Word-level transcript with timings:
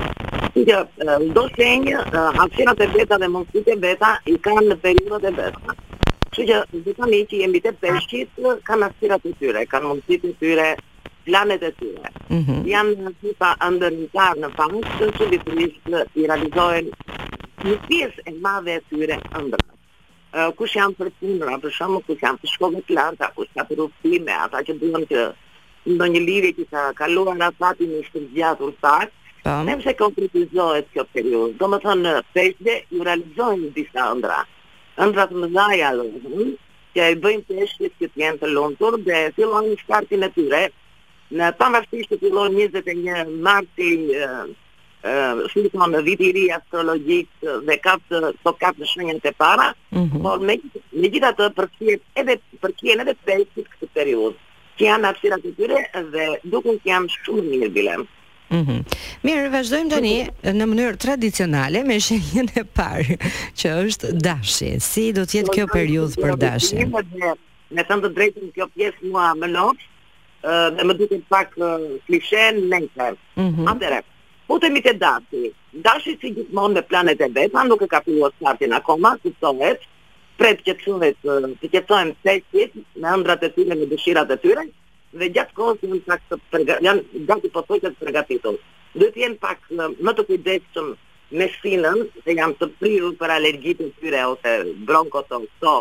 Ja, 0.68 0.78
do 1.36 1.42
shenjë, 1.56 2.02
shënjë, 2.56 2.74
e 2.84 2.88
veta 2.96 3.18
dhe 3.20 3.28
mundësitë 3.32 3.72
e 3.74 3.80
veta 3.84 4.10
i 4.30 4.34
kanë 4.46 4.66
në 4.68 4.76
periudhat 4.84 5.24
e 5.30 5.34
veta. 5.38 5.76
Kështu 6.32 6.94
që 6.98 7.10
mi 7.12 7.20
që 7.30 7.40
jemi 7.42 7.60
të 7.64 7.72
peshqit 7.82 8.38
kanë 8.68 8.84
hapësirat 8.88 9.26
e 9.28 9.34
tyre, 9.40 9.64
kanë 9.72 9.90
mundësitë 9.92 10.30
e 10.30 10.36
tyre 10.42 10.68
planet 11.26 11.62
e 11.62 11.72
tyre. 11.80 12.12
Mm 12.30 12.42
-hmm. 12.46 12.62
Janë 12.68 12.94
në 13.06 13.12
tipa 13.24 13.50
ndërmjetar 13.74 14.34
në 14.44 14.48
pamje, 14.56 15.12
që 15.18 15.30
vitamini 15.34 16.06
i 16.20 16.26
realizojnë 16.26 16.90
një 17.66 17.76
pjesë 17.88 18.28
e 18.28 18.30
madhe 18.46 18.78
e 18.78 18.80
tyre 18.90 19.20
ndër 19.38 19.71
kush 20.56 20.76
janë 20.76 20.94
për 20.96 21.10
për 21.62 21.70
shumë 21.78 21.98
kush 22.06 22.22
janë 22.24 22.38
për 22.40 22.48
shkove 22.52 22.80
të 22.88 22.94
lanta, 22.96 23.28
kush 23.36 23.50
janë 23.54 23.68
për 23.68 23.82
uftime, 23.84 24.32
ata 24.46 24.62
që 24.64 24.76
duhem 24.80 25.04
të 25.10 25.26
ndonjë 25.92 26.12
një 26.14 26.22
lirë 26.26 26.52
që 26.56 26.64
ka 26.70 26.84
kaluar 26.96 27.36
në 27.36 27.48
fati 27.58 27.86
një 27.92 28.00
shtërgjatur 28.08 28.72
pak, 28.80 29.10
Nëm 29.42 29.80
se 29.82 29.90
konkretizohet 29.98 30.86
kjo 30.94 31.02
periud, 31.10 31.56
do 31.58 31.66
më 31.66 31.78
thënë 31.82 32.02
në 32.02 32.10
peshde, 32.30 32.76
ju 32.94 33.02
realizohet 33.08 33.72
disa 33.74 34.04
ëndra. 34.14 34.36
Ëndra 35.02 35.24
të 35.26 35.40
mëzaja 35.42 35.88
dhëmë, 35.98 36.46
që 36.94 37.08
e 37.10 37.16
bëjmë 37.18 37.48
peshde 37.48 37.90
që 37.90 38.06
të 38.12 38.22
jenë 38.22 38.38
të 38.38 38.52
lontur, 38.54 39.00
dhe 39.02 39.18
fillon 39.34 39.66
një 39.72 39.80
shkartin 39.82 40.22
e 40.28 40.28
tyre, 40.36 40.62
në 41.34 41.50
pamërështisht 41.58 42.14
të 42.14 42.20
fillon 42.22 42.54
21 42.62 43.34
marti 43.50 43.90
shumë 45.04 45.68
të 45.70 45.76
thonë 45.76 46.02
viti 46.06 46.28
i 46.28 46.32
ri 46.36 46.42
astrologjik 46.54 47.28
dhe 47.66 47.76
ka 47.82 47.96
të 48.08 48.20
to 48.22 48.30
po 48.44 48.52
ka 48.62 48.70
të 48.76 48.86
shenjën 48.92 49.18
të 49.24 49.32
para, 49.42 49.66
mm 49.94 49.98
-hmm. 50.02 50.22
por 50.22 50.38
me 50.46 50.54
të 50.92 51.52
përfshihet 51.56 52.00
edhe 52.20 52.38
përfshihen 52.62 53.00
edhe 53.04 53.14
pesë 53.26 53.66
këtë 53.70 53.88
periudhë. 53.98 54.36
që 54.78 54.84
janë 54.88 55.08
apsira 55.08 55.36
të 55.40 55.50
tyre 55.56 55.78
dhe 56.12 56.24
dukun 56.52 56.74
që 56.80 56.86
janë 56.90 57.08
shumë 57.22 57.42
mirë 57.50 57.68
bilem. 57.74 58.00
Mhm. 58.02 58.58
Mm 58.58 58.64
-hmm. 58.64 58.82
Mirë, 59.26 59.50
vazhdojmë 59.52 59.90
të 59.92 59.98
një 60.06 60.28
në 60.58 60.64
mënyrë 60.70 60.96
tradicionale 61.04 61.82
me 61.88 61.96
shenjën 62.06 62.46
e 62.60 62.64
parë, 62.78 63.16
që 63.58 63.66
është 63.84 64.08
dashi. 64.26 64.70
Si 64.90 65.04
do 65.16 65.22
tjetë 65.30 65.48
kjo 65.54 65.66
periudhë 65.78 66.16
për 66.22 66.32
dashi? 66.46 66.76
Me 67.74 67.82
thëmë 67.88 68.02
të 68.04 68.08
drejtën 68.16 68.46
kjo 68.56 68.66
pjesë 68.76 69.00
mua 69.10 69.26
më 69.40 69.46
lopë, 69.56 69.82
dhe 70.76 70.82
më 70.86 70.92
duke 71.00 71.16
pak 71.32 71.48
uh, 71.58 71.68
klishen 72.08 72.54
në 72.70 72.78
në 73.36 74.02
Po 74.48 74.58
të 74.58 74.68
mitë 74.74 74.92
dati, 75.02 75.42
dashi 75.84 76.14
si 76.20 76.30
gjithmonë 76.36 76.78
me 76.78 76.82
planet 76.88 77.20
e 77.22 77.28
beta, 77.36 77.62
nuk 77.68 77.84
e 77.84 77.88
ka 77.92 78.00
pilu 78.06 78.30
startin 78.38 78.74
akoma, 78.78 79.14
si 79.22 79.30
të 79.34 79.40
tohet, 79.46 79.86
që 80.42 80.50
të 80.58 80.62
qëtësuhet, 80.66 81.18
të 81.62 81.68
qëtësojmë 81.72 82.14
se 82.26 82.32
qëtë 82.52 82.82
me 83.02 83.10
ëndrat 83.14 83.44
e 83.46 83.50
tyre, 83.54 83.76
me 83.78 83.86
dëshirat 83.92 84.32
e 84.34 84.38
tyre, 84.44 84.64
dhe 85.20 85.28
gjatë 85.36 85.54
kohës 85.58 85.86
në 85.86 86.00
në 86.02 86.18
të 86.50 86.78
janë 86.88 87.20
gati 87.28 87.50
po 87.56 87.62
të 87.68 87.78
të 87.84 87.92
pregatitur. 88.00 88.56
Dhe 88.98 89.10
të 89.14 89.22
jenë 89.24 89.38
pak 89.44 89.70
më 90.02 90.14
të 90.18 90.24
kujdeshëm 90.30 90.88
me 91.38 91.46
shpinën, 91.54 92.02
se 92.26 92.34
jam 92.40 92.56
të 92.58 92.70
priru 92.82 93.12
për 93.20 93.36
alergjit 93.38 93.78
të 93.84 93.90
tyre, 94.02 94.24
ose 94.34 94.56
bronkot 94.88 95.30
të 95.30 95.38
këto, 95.46 95.76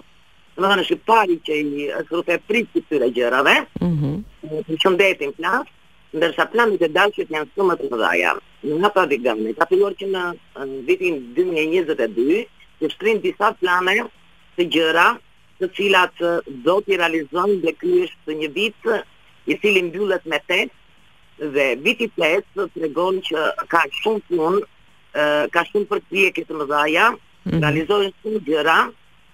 në 0.56 0.62
më 0.64 0.70
dhe 0.74 0.78
në 0.82 0.88
shqipari 0.92 1.40
që 1.48 1.58
i 1.82 1.90
është 2.04 2.14
rrëte 2.18 2.38
pritë 2.50 2.76
të 2.78 2.86
tyre 2.92 3.10
gjërave, 3.18 3.58
mm 3.82 3.94
-hmm. 3.98 4.18
në 4.52 4.80
shëndetin 4.86 5.34
plasë, 5.40 5.70
ndërsa 6.18 6.44
planet 6.52 6.82
e 6.84 6.90
dalqët 6.98 7.30
janë 7.34 7.50
sëmët 7.56 7.82
në 7.90 7.98
dhaja. 8.02 8.32
Në 8.68 8.78
nga 8.82 8.90
pa 8.96 9.04
vikëgëmë, 9.12 9.54
ka 9.60 9.68
të 9.70 9.78
lorë 9.80 9.98
që 10.02 10.08
në 10.16 10.24
vitin 10.90 11.20
2022, 11.38 12.40
të 12.82 12.90
shtrin 12.96 13.22
disa 13.24 13.52
plane 13.62 13.94
të 14.58 14.66
gjëra 14.76 15.06
të 15.62 15.70
cilat 15.78 16.24
do 16.68 16.76
të 16.88 17.00
realizohen 17.02 17.56
dhe 17.64 17.76
kryesh 17.82 18.12
të 18.26 18.38
një 18.42 18.50
vit 18.58 18.92
i 19.54 19.58
cilin 19.64 19.88
bjullet 19.96 20.26
me 20.34 20.40
tet 20.52 20.72
dhe 21.56 21.68
viti 21.86 22.10
të 22.18 22.32
të 22.44 22.68
të 22.74 22.84
regon 22.86 23.22
që 23.30 23.48
ka 23.72 23.86
shumë 24.02 24.28
të 24.32 25.52
ka 25.56 25.64
shumë 25.70 25.90
për 25.94 26.04
këtë 26.10 26.44
të 26.44 26.48
të 26.50 26.60
më 26.66 27.08
mhm. 27.08 27.62
realizohen 27.64 28.12
së 28.22 28.44
gjëra 28.50 28.80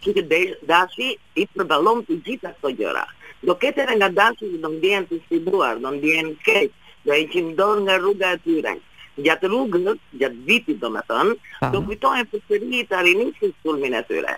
që 0.05 0.12
të 0.16 0.66
dashi 0.69 1.09
i 1.41 1.44
përbalon 1.55 2.03
të 2.09 2.16
gjitha 2.27 2.50
këto 2.56 2.71
gjëra. 2.81 3.05
Do 3.47 3.55
ketë 3.61 3.84
edhe 3.87 3.97
nga 4.00 4.09
dashi 4.21 4.50
që 4.53 4.61
do 4.65 4.71
ndjenë 4.77 5.09
të 5.11 5.19
shqibuar, 5.25 5.78
do 5.84 5.91
ndjenë 5.97 6.34
kejtë, 6.47 6.75
do 7.06 7.12
e 7.16 7.25
qimdor 7.33 7.83
nga 7.87 7.99
rruga 8.00 8.33
e 8.37 8.41
tyre. 8.47 8.75
Gjatë 9.25 9.50
rrugës, 9.50 9.99
gjatë 10.21 10.44
vitit 10.49 10.78
do 10.83 10.91
me 10.94 11.03
thënë, 11.09 11.34
do 11.72 11.78
kujtojnë 11.89 12.28
për 12.31 12.41
të 12.47 12.60
rinjë 12.62 12.84
të 12.91 12.99
arinishin 13.00 13.55
sulmin 13.62 13.97
e 13.97 14.03
tyre. 14.09 14.34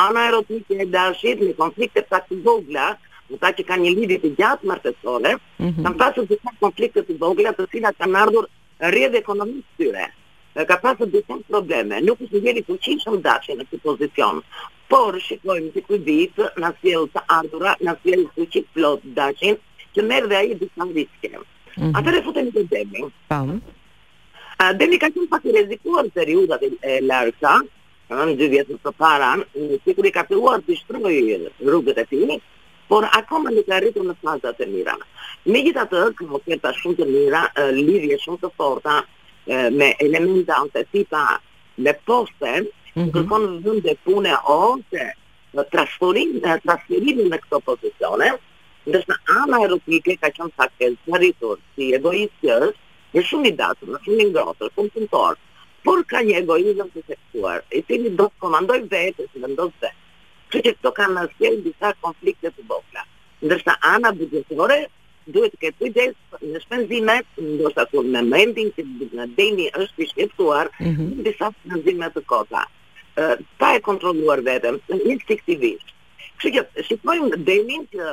Ana 0.00 0.22
erotikë 0.30 0.78
e 0.82 0.86
dashit 0.94 1.42
në 1.42 1.54
konflikte 1.60 2.06
vogla, 2.48 2.86
në 3.30 3.38
ta 3.40 3.48
që 3.56 3.62
ka 3.68 3.74
një 3.82 3.90
lidit 3.96 4.22
të 4.22 4.30
gjatë 4.38 4.66
martesore, 4.66 5.32
mm 5.34 5.68
-hmm. 5.68 5.82
kam 5.84 5.94
pasë 6.02 6.20
të 6.28 6.36
konflikte 6.60 7.00
të 7.02 7.14
vogla 7.20 7.50
të 7.58 7.66
cilat 7.70 7.94
kanë 8.00 8.18
ardhur 8.22 8.46
rrjedh 8.90 9.14
ekonomisë 9.14 9.76
tyre 9.78 10.06
ka 10.68 10.76
pasur 10.82 11.06
disa 11.10 11.34
probleme, 11.50 11.98
nuk 12.00 12.18
është 12.20 12.38
ngjeli 12.42 12.62
fuqishëm 12.68 13.16
dashi 13.26 13.52
në 13.58 13.64
këtë 13.66 13.78
pozicion, 13.82 14.36
por 14.90 15.16
shikojmë 15.26 15.70
të 15.74 15.82
ku 15.86 15.98
dit, 16.06 16.40
në 16.60 16.70
fjellë 16.80 17.08
të 17.14 17.22
ardura, 17.38 17.74
në 17.86 17.94
fjellë 18.02 18.26
të 18.34 18.46
qitë 18.54 18.74
flotë 18.74 19.12
dashin, 19.16 19.56
që 19.94 20.04
merë 20.10 20.30
dhe 20.32 20.38
aji 20.40 20.56
disa 20.62 20.86
riske. 20.94 21.30
Mm 21.30 21.84
-hmm. 21.84 21.96
Atër 21.98 22.14
e 22.18 22.22
futemi 22.26 22.50
të 22.54 22.64
demi. 22.74 23.04
Pam. 23.30 23.60
demi 24.78 24.98
ka 24.98 25.06
qënë 25.14 25.28
pak 25.30 25.44
i 25.44 25.52
rezikuar 25.52 26.04
të 26.06 26.26
riudat 26.28 26.62
e 26.90 27.00
larka, 27.00 27.54
në 28.10 28.34
dy 28.38 28.46
vjetës 28.54 28.78
të 28.84 28.92
paran, 28.98 29.38
në 29.54 29.78
sikur 29.84 30.06
i 30.06 30.10
ka 30.16 30.24
filluar 30.28 30.60
të 30.60 30.76
shtrojë 30.76 31.50
rrugët 31.66 31.98
e 31.98 32.06
fini, 32.10 32.36
por 32.88 33.04
akoma 33.18 33.50
nuk 33.50 33.66
ka 33.70 33.80
rritur 33.80 34.04
në 34.06 34.14
fazat 34.22 34.60
e 34.60 34.66
mira. 34.66 34.94
Me 35.46 35.58
gjitha 35.64 35.84
të, 35.90 35.98
këmë 36.18 36.38
kërta 36.46 36.70
shumë 36.80 36.96
të 36.98 37.06
mira, 37.14 37.42
lidhje 37.72 38.16
shumë 38.24 38.40
të 38.42 38.48
forta, 38.56 39.02
me 39.78 39.88
elementa 40.04 40.62
ose 40.64 40.84
tipa 40.92 41.40
me 41.78 41.92
-hmm. 42.94 43.10
kërkon 43.14 43.44
vëndë 43.64 43.94
pune 44.06 44.34
ose 44.56 45.06
në 45.54 45.62
transferim, 45.72 46.32
në 46.42 46.56
transferim 46.64 47.20
në 47.30 47.38
këto 47.44 47.60
pozicione, 47.68 48.30
ndërsa 48.88 49.16
ana 49.40 49.60
rupike 49.72 50.16
ka 50.20 50.28
qënë 50.36 50.54
sa 50.56 50.66
kërë 50.78 50.96
të 51.06 51.18
rritur, 51.20 51.56
si 51.76 51.92
egoistë 51.98 52.50
është, 52.58 52.82
në 53.14 53.22
shumë 53.30 53.50
i 53.50 53.54
datë, 53.60 53.90
në 53.92 53.98
shumë 54.06 54.24
i 54.26 54.30
ngrotër, 54.32 54.72
shumë 54.74 54.92
të 54.94 55.00
nëtorë, 55.04 55.38
por 55.84 56.02
ka 56.10 56.18
një 56.26 56.34
egoizëm 56.42 56.88
të 56.94 57.02
seksuar, 57.10 57.58
i 57.70 57.80
tini 57.88 58.10
do 58.18 58.26
të 58.28 58.36
komandoj 58.44 58.78
vetë, 58.92 59.28
si 59.32 59.42
vendos 59.44 59.72
vetë, 59.80 60.02
që 60.50 60.56
që 60.64 60.70
këto 60.76 60.90
ka 60.98 61.06
nësjel 61.14 61.54
disa 61.68 61.94
konflikte 62.04 62.50
të 62.56 62.62
bokla, 62.72 63.02
ndërsa 63.46 63.72
ana 63.94 64.10
budjetore 64.18 64.80
duhet 65.26 65.52
të 65.54 65.58
këtë 65.62 65.78
kujdes 65.80 66.12
në 66.52 66.58
shpenzimet, 66.66 67.26
ndërsa 67.40 67.86
në 68.14 68.20
mendin 68.34 68.68
që 68.76 68.82
në 69.18 69.26
deni 69.38 69.70
është 69.82 70.02
i 70.04 70.10
shqiptuar, 70.12 70.66
mhm. 70.80 71.22
disa 71.24 71.52
shpenzime 71.60 72.10
të 72.14 72.22
kota 72.26 72.66
pa 73.58 73.68
e 73.74 73.80
kontroluar 73.80 74.42
vetëm, 74.42 74.76
instiktivisht. 75.10 75.88
kështë 76.34 76.76
që 76.76 76.82
shikojmë 76.86 77.36
demin 77.46 77.84
që 77.94 78.06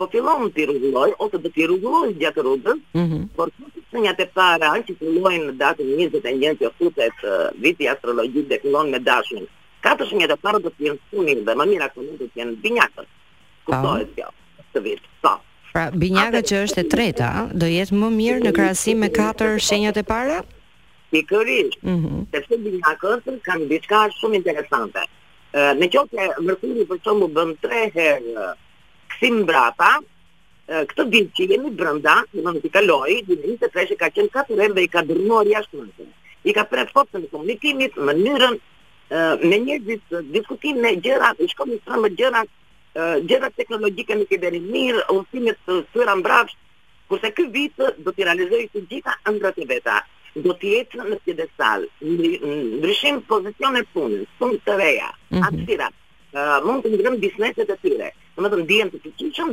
po 0.00 0.06
fillon 0.10 0.48
të 0.56 0.64
rrugulloj 0.66 1.10
ose 1.22 1.36
do 1.44 1.50
të 1.54 1.66
rrugulloj 1.68 2.08
gjatë 2.22 2.42
rrugës, 2.44 2.80
mm 3.00 3.06
-hmm. 3.08 3.22
por 3.36 3.46
në 3.92 3.98
një 4.06 4.12
të 4.18 4.24
para 4.38 4.68
që 4.86 4.92
fillojnë 5.00 5.44
në 5.50 5.54
datën 5.62 5.86
21 6.00 6.56
që 6.60 6.66
futet 6.78 7.14
viti 7.64 7.84
astrologjik 7.92 8.48
dhe 8.50 8.58
këllon 8.62 8.86
me 8.92 8.98
dashën. 9.10 9.44
Katër 9.84 10.06
shumë 10.08 10.26
të 10.30 10.36
para 10.42 10.58
do 10.64 10.70
të 10.74 10.80
jenë 10.86 11.00
sunin 11.10 11.38
dhe 11.46 11.52
më 11.58 11.64
mira 11.72 11.84
ato 11.88 12.00
mund 12.06 12.18
të 12.22 12.26
jenë 12.38 12.54
binjakët. 12.64 13.08
Kuptohet 13.66 14.08
kjo 14.16 14.28
këtë 14.58 14.78
vit. 14.86 15.00
Po. 15.24 15.32
Pra 15.74 15.84
binjaka 16.00 16.40
që 16.48 16.54
është 16.64 16.78
e 16.82 16.88
treta 16.94 17.30
do 17.60 17.66
jetë 17.76 17.94
më 18.02 18.08
mirë 18.20 18.40
në 18.46 18.52
krahasim 18.56 18.96
me 19.02 19.08
katër 19.20 19.50
shenjat 19.68 19.96
e 19.96 20.02
para? 20.14 20.38
Pikërish, 21.10 21.78
mm 21.80 21.96
-hmm. 22.00 22.20
sepse 22.32 22.54
nga 22.78 22.92
kësër 23.00 23.36
kanë 23.46 23.68
diska 23.72 23.98
shumë 24.20 24.34
interesante. 24.40 25.02
në 25.80 25.86
qoftë 25.94 26.16
e 26.22 26.26
mërkuri 26.46 26.84
për 26.90 26.98
shumë 27.04 27.26
bëm 27.36 27.50
tre 27.64 27.78
herë 27.94 28.48
kësim 29.12 29.36
brata, 29.48 29.92
këtë 30.90 31.04
ditë 31.12 31.32
që 31.38 31.44
jemi 31.52 31.70
brënda, 31.78 32.16
në 32.34 32.40
më 32.44 32.50
në 32.56 32.60
të 32.64 32.68
kaloi, 32.74 33.14
në 33.28 33.36
në 33.36 33.56
të 33.56 33.96
ka 34.02 34.08
qenë 34.16 34.32
ka 34.34 34.44
përrem 34.50 34.72
dhe 34.76 34.82
i 34.84 34.90
ka 34.94 35.00
dërmori 35.08 35.56
ashtë 35.60 35.76
në 35.80 35.88
të. 35.96 36.04
I 36.48 36.50
ka 36.52 36.64
prej 36.70 36.86
fotën 36.94 37.24
të 37.24 37.28
komunikimit, 37.32 37.92
mënyrën, 38.06 38.56
me 39.48 39.56
njërëzit 39.64 40.04
diskutim 40.36 40.76
në 40.84 40.90
gjëra, 41.04 41.28
i 41.44 41.48
shkomi 41.52 41.80
të 41.86 41.94
më 42.04 42.08
gjëra, 42.18 42.40
gjëra 43.28 43.48
teknologjike 43.58 44.14
në 44.20 44.24
kiberin 44.30 44.70
mirë, 44.74 45.00
unësimit 45.16 45.56
të 45.66 45.72
të 45.92 46.00
të 46.04 46.44
kurse 47.08 47.30
të 47.32 47.44
të 47.76 47.96
do 48.04 48.10
të 48.12 48.22
të 48.28 48.70
të 48.72 48.86
gjitha 48.92 49.14
të 49.24 50.00
do 50.44 50.52
të 50.60 50.72
jetë 50.74 51.06
në 51.12 51.18
pjedestal, 51.24 51.84
ndryshim 52.14 53.22
pozicione 53.30 53.84
punës, 53.94 54.28
punë 54.40 54.60
të 54.66 54.76
reja, 54.80 55.10
mm 55.10 55.36
-hmm. 55.38 55.46
atësira, 55.48 55.88
uh, 56.38 56.58
mund 56.66 56.84
të 56.84 56.92
ngrëm 56.94 57.16
bisneset 57.24 57.68
e 57.74 57.76
tyre, 57.82 58.10
në 58.36 58.42
më 58.42 58.48
të 58.52 58.58
ndijen 58.62 58.90
të 58.90 58.98
të 59.04 59.08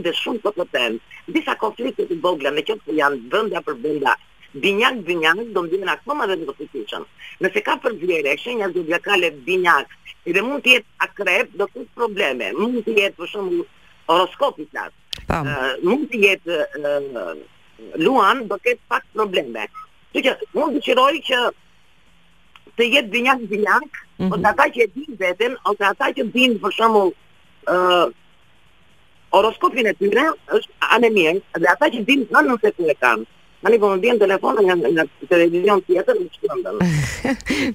dhe 0.06 0.14
shumë 0.14 0.40
të 0.42 1.00
disa 1.36 1.56
konflikte 1.64 2.04
të 2.10 2.20
vogla 2.22 2.52
me 2.52 2.62
qëtë 2.62 2.92
janë 3.02 3.20
bënda 3.32 3.60
për 3.68 3.76
bënda, 3.84 4.14
binjak, 4.64 4.96
binjak, 5.08 5.38
do 5.54 5.64
mbimin 5.64 5.90
akoma 5.90 6.28
dhe 6.28 6.36
në 6.36 6.46
të 6.48 6.54
qyqëm. 6.74 7.04
Nëse 7.42 7.60
ka 7.66 7.76
përvjere, 7.84 8.38
shenja 8.38 8.70
zodiakale, 8.76 9.32
binjak, 9.32 9.88
edhe 10.26 10.42
mund 10.42 10.64
të 10.64 10.70
jetë 10.74 10.90
akrep, 11.06 11.48
do 11.60 11.66
të 11.74 11.86
probleme, 11.96 12.54
mund 12.62 12.78
të 12.86 12.92
jetë 13.00 13.18
për 13.20 13.28
shumë 13.34 13.66
horoskopit 14.08 14.72
atë, 14.84 15.82
mund 15.84 16.06
të 16.12 16.16
jetë 16.26 16.56
uh, 16.80 17.36
luan, 18.04 18.48
do 18.48 18.56
të 18.56 18.64
ketë 18.66 18.84
pak 18.88 19.04
probleme, 19.14 19.68
Dhe 20.16 20.24
që 20.24 20.36
mund 20.56 20.78
të 20.80 20.84
qëroj 20.88 21.16
që 21.28 21.40
të 22.76 22.88
jetë 22.96 23.12
binyak 23.14 23.44
i 23.46 23.50
binyak, 23.52 24.02
mhm. 24.20 24.32
o 24.34 24.40
të 24.40 24.50
ata 24.54 24.66
që 24.76 24.86
e 24.86 24.90
din 24.96 25.18
vetën, 25.20 25.54
o 25.68 25.76
të 25.78 25.86
ata 25.92 26.10
që 26.16 26.26
din 26.36 26.58
për 26.64 26.74
shumë 26.80 27.04
horoskopin 29.36 29.88
e 29.92 29.96
tyre, 30.00 30.26
është 30.56 30.92
anemien, 30.96 31.42
dhe 31.60 31.68
ata 31.72 31.90
që 31.96 32.04
din 32.08 32.22
në 32.32 32.44
nëse 32.50 32.72
të 32.78 32.90
në 32.92 33.00
kanë. 33.06 33.26
A 33.66 33.70
po 33.82 33.88
më 33.90 33.96
bëjnë 34.04 34.20
telefonën 34.22 34.68
nga 34.78 35.04
televizion 35.32 35.80
të 35.88 35.96
jetër, 35.96 36.18
në 36.22 36.34
që 36.34 36.42
të 36.42 36.58
ndërë. 36.58 36.90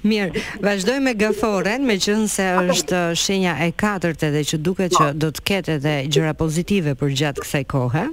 Mirë, 0.07 0.43
vazhdoj 0.63 1.01
me 1.03 1.17
gëforen, 1.19 1.83
me 1.89 1.97
qënë 2.05 2.29
se 2.31 2.47
është 2.71 3.01
shenja 3.19 3.57
e 3.67 3.73
katërte 3.83 4.31
dhe 4.37 4.45
që 4.53 4.61
duke 4.69 4.87
që 4.95 5.09
do 5.19 5.33
të 5.35 5.47
kete 5.51 5.81
dhe 5.83 5.97
gjëra 6.15 6.37
pozitive 6.45 6.95
për 7.01 7.17
gjatë 7.23 7.43
kësaj 7.43 7.65
kohë 7.75 8.05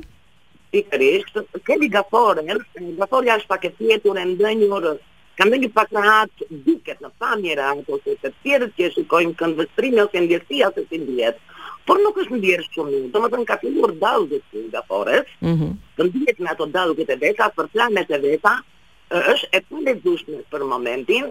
pikërisht, 0.72 1.38
ke 1.68 1.76
ligaforën, 1.82 2.50
ligaforja 2.84 3.38
është 3.42 3.52
pak 3.52 3.68
e 3.70 3.74
fjetur 3.78 4.20
e 4.20 4.26
ndënjur, 4.34 4.88
kam 5.38 5.52
dhe 5.54 5.60
një 5.64 5.70
pak 5.76 5.92
në 5.94 6.04
hatë 6.08 6.48
duket 6.66 7.02
në 7.04 7.12
famje 7.22 7.56
se 8.06 8.16
të 8.24 8.32
tjerët 8.44 8.74
që 8.78 8.88
e 8.88 8.92
shikojnë 8.96 9.36
këndvëstrimi 9.40 10.02
ose 10.04 10.24
ndjesi 10.26 10.64
ose 10.66 10.86
si 10.90 10.98
ndjet, 11.00 11.38
por 11.88 12.02
nuk 12.04 12.18
është 12.24 12.38
ndjerë 12.40 12.66
shumë, 12.74 13.02
do 13.14 13.22
më 13.22 13.30
mhm. 13.30 13.34
të 13.34 13.38
në 13.42 13.46
ka 13.52 13.58
filur 13.64 13.94
dalgët 14.04 14.46
të 14.52 14.64
ligafores, 14.66 15.28
mm 15.42 15.54
-hmm. 15.56 16.08
ndjet 16.10 16.40
me 16.40 16.50
ato 16.52 16.66
dalgët 16.66 17.10
e 17.10 17.16
veta, 17.22 17.52
për 17.56 17.68
planet 17.74 18.10
e 18.12 18.20
veta, 18.26 18.54
është 19.34 19.48
e 19.52 19.60
përlezushme 19.70 20.38
për 20.52 20.64
momentin, 20.74 21.26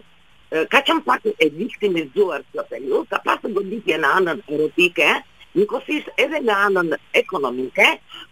ka 0.72 0.80
qënë 0.86 1.04
pak 1.04 1.20
e 1.26 1.46
viktimizuar 1.58 2.40
të 2.54 2.62
periud, 2.70 3.08
ka 3.10 3.18
pasë 3.26 3.52
goditje 3.54 3.98
në 3.98 4.08
anën 4.16 4.38
erotike, 4.52 5.08
njëkosisht 5.56 6.08
edhe 6.22 6.38
nga 6.44 6.56
anën 6.68 6.88
ekonomike, 7.20 7.86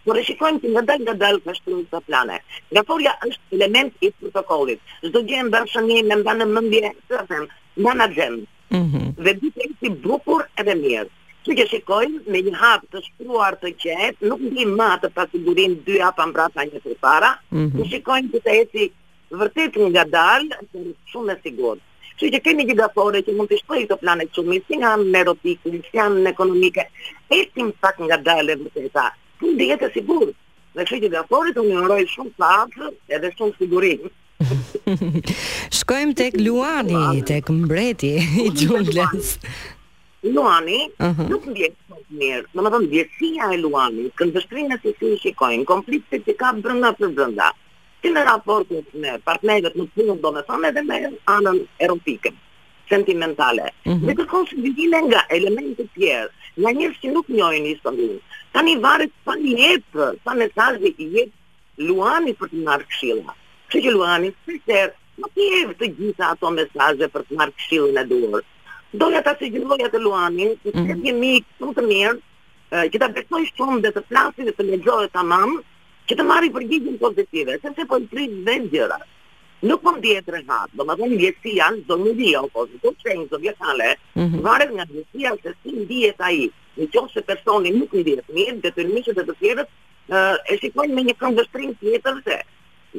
por 0.05 0.15
e 0.21 0.23
shikojmë 0.27 0.59
që 0.63 0.67
nga 0.73 0.81
dalë 0.89 1.03
nga 1.05 1.13
dalë 1.23 1.39
ka 1.45 1.55
shtërujtë 1.57 1.91
të 1.93 2.01
plane. 2.07 2.35
Nga 2.71 2.83
forja 2.89 3.13
është 3.29 3.55
element 3.57 3.91
i 4.05 4.11
protokollit. 4.19 4.81
Zdo 5.07 5.23
gjenë 5.29 5.51
bërshëni 5.55 5.97
me 6.09 6.15
mba 6.21 6.33
në 6.37 6.47
mëndje, 6.53 6.91
të 7.09 7.13
rëthem, 7.21 7.47
managem, 7.87 8.35
mm 8.77 8.83
-hmm. 8.91 9.07
dhe 9.25 9.33
dhe 9.41 9.71
si 9.79 9.87
bukur 10.05 10.41
edhe 10.61 10.75
mirë. 10.83 11.07
Që 11.47 11.51
që 11.57 11.65
shikojmë 11.73 12.19
me 12.31 12.39
një 12.45 12.53
hapë 12.61 12.87
të 12.93 13.01
shkruar 13.07 13.53
të 13.61 13.69
qetë, 13.83 14.29
nuk 14.29 14.41
një 14.55 14.65
më 14.77 14.85
atë 14.97 15.09
pasigurin 15.17 15.73
dy 15.85 15.93
hapë 16.05 16.21
ambrata 16.27 16.59
një 16.69 16.77
mhm. 16.79 16.83
të 16.85 16.97
para, 17.05 17.31
mm 17.53 17.57
-hmm. 17.57 17.77
që 17.79 17.83
shikojmë 17.91 18.31
që 18.35 18.39
të 18.45 18.51
eci 18.61 18.83
vërtet 19.39 19.71
një 19.81 19.89
nga 19.93 20.05
dalë, 20.15 20.93
shumë 21.11 21.31
e 21.33 21.37
sigurë. 21.43 21.81
Që 22.19 22.29
që 22.31 22.39
kemi 22.45 22.63
gjithasore 22.69 23.19
që 23.27 23.33
mund 23.35 23.49
të 23.51 23.57
shpoj 23.59 23.81
të 23.89 23.95
planet 23.99 24.29
qëmi, 24.35 24.61
si 24.69 24.77
nga 24.79 24.91
në 25.01 25.17
erotikë, 25.21 25.71
si 25.73 25.97
nga 25.97 26.05
në 26.13 26.29
ekonomike, 26.31 26.85
e 27.35 27.39
si 27.49 27.65
më 27.67 27.73
pak 27.83 27.97
nga 28.07 28.17
dalë 28.27 28.53
e 28.55 28.59
vëtë 28.61 28.83
e 28.87 28.91
ta. 28.95 29.07
të 29.41 29.49
në 29.49 29.57
dhjetë 29.59 29.87
e 29.87 29.89
sigur. 29.97 30.29
Dhe 30.77 30.85
që 30.87 30.95
që 30.95 30.99
gjithasore 31.03 31.51
të 31.57 31.65
më 31.67 31.73
nërojë 31.81 32.07
shumë 32.13 32.31
të 32.37 32.51
atë 32.57 32.91
edhe 33.17 33.31
shumë 33.35 33.55
sigurim. 33.57 34.07
Shkojmë 35.81 36.15
tek 36.21 36.39
Luani, 36.39 37.05
tek 37.33 37.51
mbreti, 37.57 38.13
i 38.45 38.47
gjumë 38.61 38.95
Luani, 40.35 40.79
nuk 41.03 41.49
në 41.49 41.53
dhjetë 41.59 41.75
të 41.75 41.97
të 41.97 42.19
mirë, 42.21 42.47
në 42.55 42.63
më 42.63 42.71
të 42.71 42.81
në 42.85 43.51
e 43.51 43.59
Luani, 43.65 44.07
këndështrinë 44.19 44.71
në 44.71 44.79
si 44.85 44.95
të 45.01 45.13
shikojnë, 45.25 45.67
konfliktet 45.69 46.23
që 46.31 46.39
ka 46.41 46.55
brënda 46.63 46.95
për 46.99 47.11
brënda, 47.19 47.51
në 48.13 48.23
raport 48.27 48.71
me 49.03 49.13
partnerët 49.25 49.75
në 49.79 49.85
punë, 49.95 50.15
do 50.21 50.31
me 50.35 50.41
thonë 50.47 50.69
edhe 50.69 50.83
me 50.85 50.97
anën 51.35 51.59
erotike, 51.81 52.31
sentimentale. 52.89 53.69
Mm 53.85 53.91
-hmm. 53.91 54.05
Dhe 54.09 54.13
të 54.19 54.25
konsumidime 54.33 54.99
nga 55.07 55.23
elementet 55.37 55.87
tjerë, 55.95 56.31
nga 56.61 56.71
njërë 56.71 56.99
që 57.01 57.13
nuk 57.15 57.27
njojnë 57.29 57.67
Istanbul, 57.75 58.15
ta 58.51 58.59
një 58.67 58.75
varet 58.85 59.11
pa 59.25 59.33
njëtë, 59.35 60.05
pa 60.23 60.31
mesajë 60.33 60.89
i 60.97 61.05
jetë 61.15 61.31
Luani 61.87 62.33
për 62.39 62.47
të 62.51 62.59
marrë 62.67 62.85
këshilla. 62.89 63.33
Që 63.71 63.77
që 63.83 63.91
Luani, 63.91 64.29
së 64.47 64.53
qërë, 64.67 64.93
më 65.19 65.27
pjevë 65.35 65.73
të 65.79 65.85
gjitha 65.97 66.25
ato 66.31 66.49
mesajë 66.51 67.07
për 67.13 67.21
të 67.25 67.33
marrë 67.39 67.53
këshillën 67.59 67.99
e 68.01 68.05
duhur. 68.09 68.41
Doja 68.93 69.21
ta 69.21 69.35
si 69.39 69.49
gjithloja 69.51 69.89
të 69.91 69.99
Luani, 70.05 70.47
që 70.63 70.69
të 70.73 70.79
mm 70.79 70.85
-hmm. 70.87 71.05
jemi 71.05 71.33
këtë 71.59 71.73
të 71.77 71.83
mirë, 71.91 72.19
që 72.91 72.97
të 73.01 73.07
besoj 73.15 73.43
shumë 73.55 73.81
dhe 73.83 73.89
të 73.95 74.01
plasin 74.09 74.45
dhe 74.45 74.51
të 74.57 74.63
legjohet 74.69 75.11
të 75.15 75.23
mamë, 75.33 75.57
që 76.09 76.15
të 76.17 76.23
marri 76.27 76.49
konceptive, 76.53 76.97
pozitive, 77.01 77.55
sepse 77.61 77.85
po 77.89 77.97
i 78.03 78.07
prit 78.11 78.33
vend 78.45 78.71
gjëra. 78.73 78.97
Nuk 79.69 79.81
po 79.81 79.93
ndihet 79.95 80.27
rehat, 80.29 80.73
do 80.77 80.83
të 80.85 80.95
thonë 80.99 81.17
mjeksi 81.19 81.53
janë 81.57 81.85
do 81.87 81.95
di 82.19 82.33
apo 82.37 82.65
çdo 82.71 82.91
çeng 83.03 83.23
do 83.31 83.37
vjetale, 83.41 83.95
mhm. 84.15 84.41
varet 84.45 84.71
nga 84.75 84.85
mjeksia 84.91 85.31
se 85.43 85.53
si 85.61 85.73
ndihet 85.81 86.21
ai. 86.21 86.51
Në 86.77 86.89
qoftë 86.93 87.13
se 87.13 87.21
personi 87.29 87.71
nuk 87.77 87.93
ndihet 87.93 88.27
mirë, 88.37 88.57
detyrimisht 88.65 89.07
e 89.15 89.23
të 89.25 89.35
tjerët 89.39 89.69
e 90.51 90.57
shikojnë 90.61 90.93
me 90.93 91.05
një 91.07 91.15
këndvështrim 91.21 91.71
tjetër 91.81 92.19
se 92.27 92.37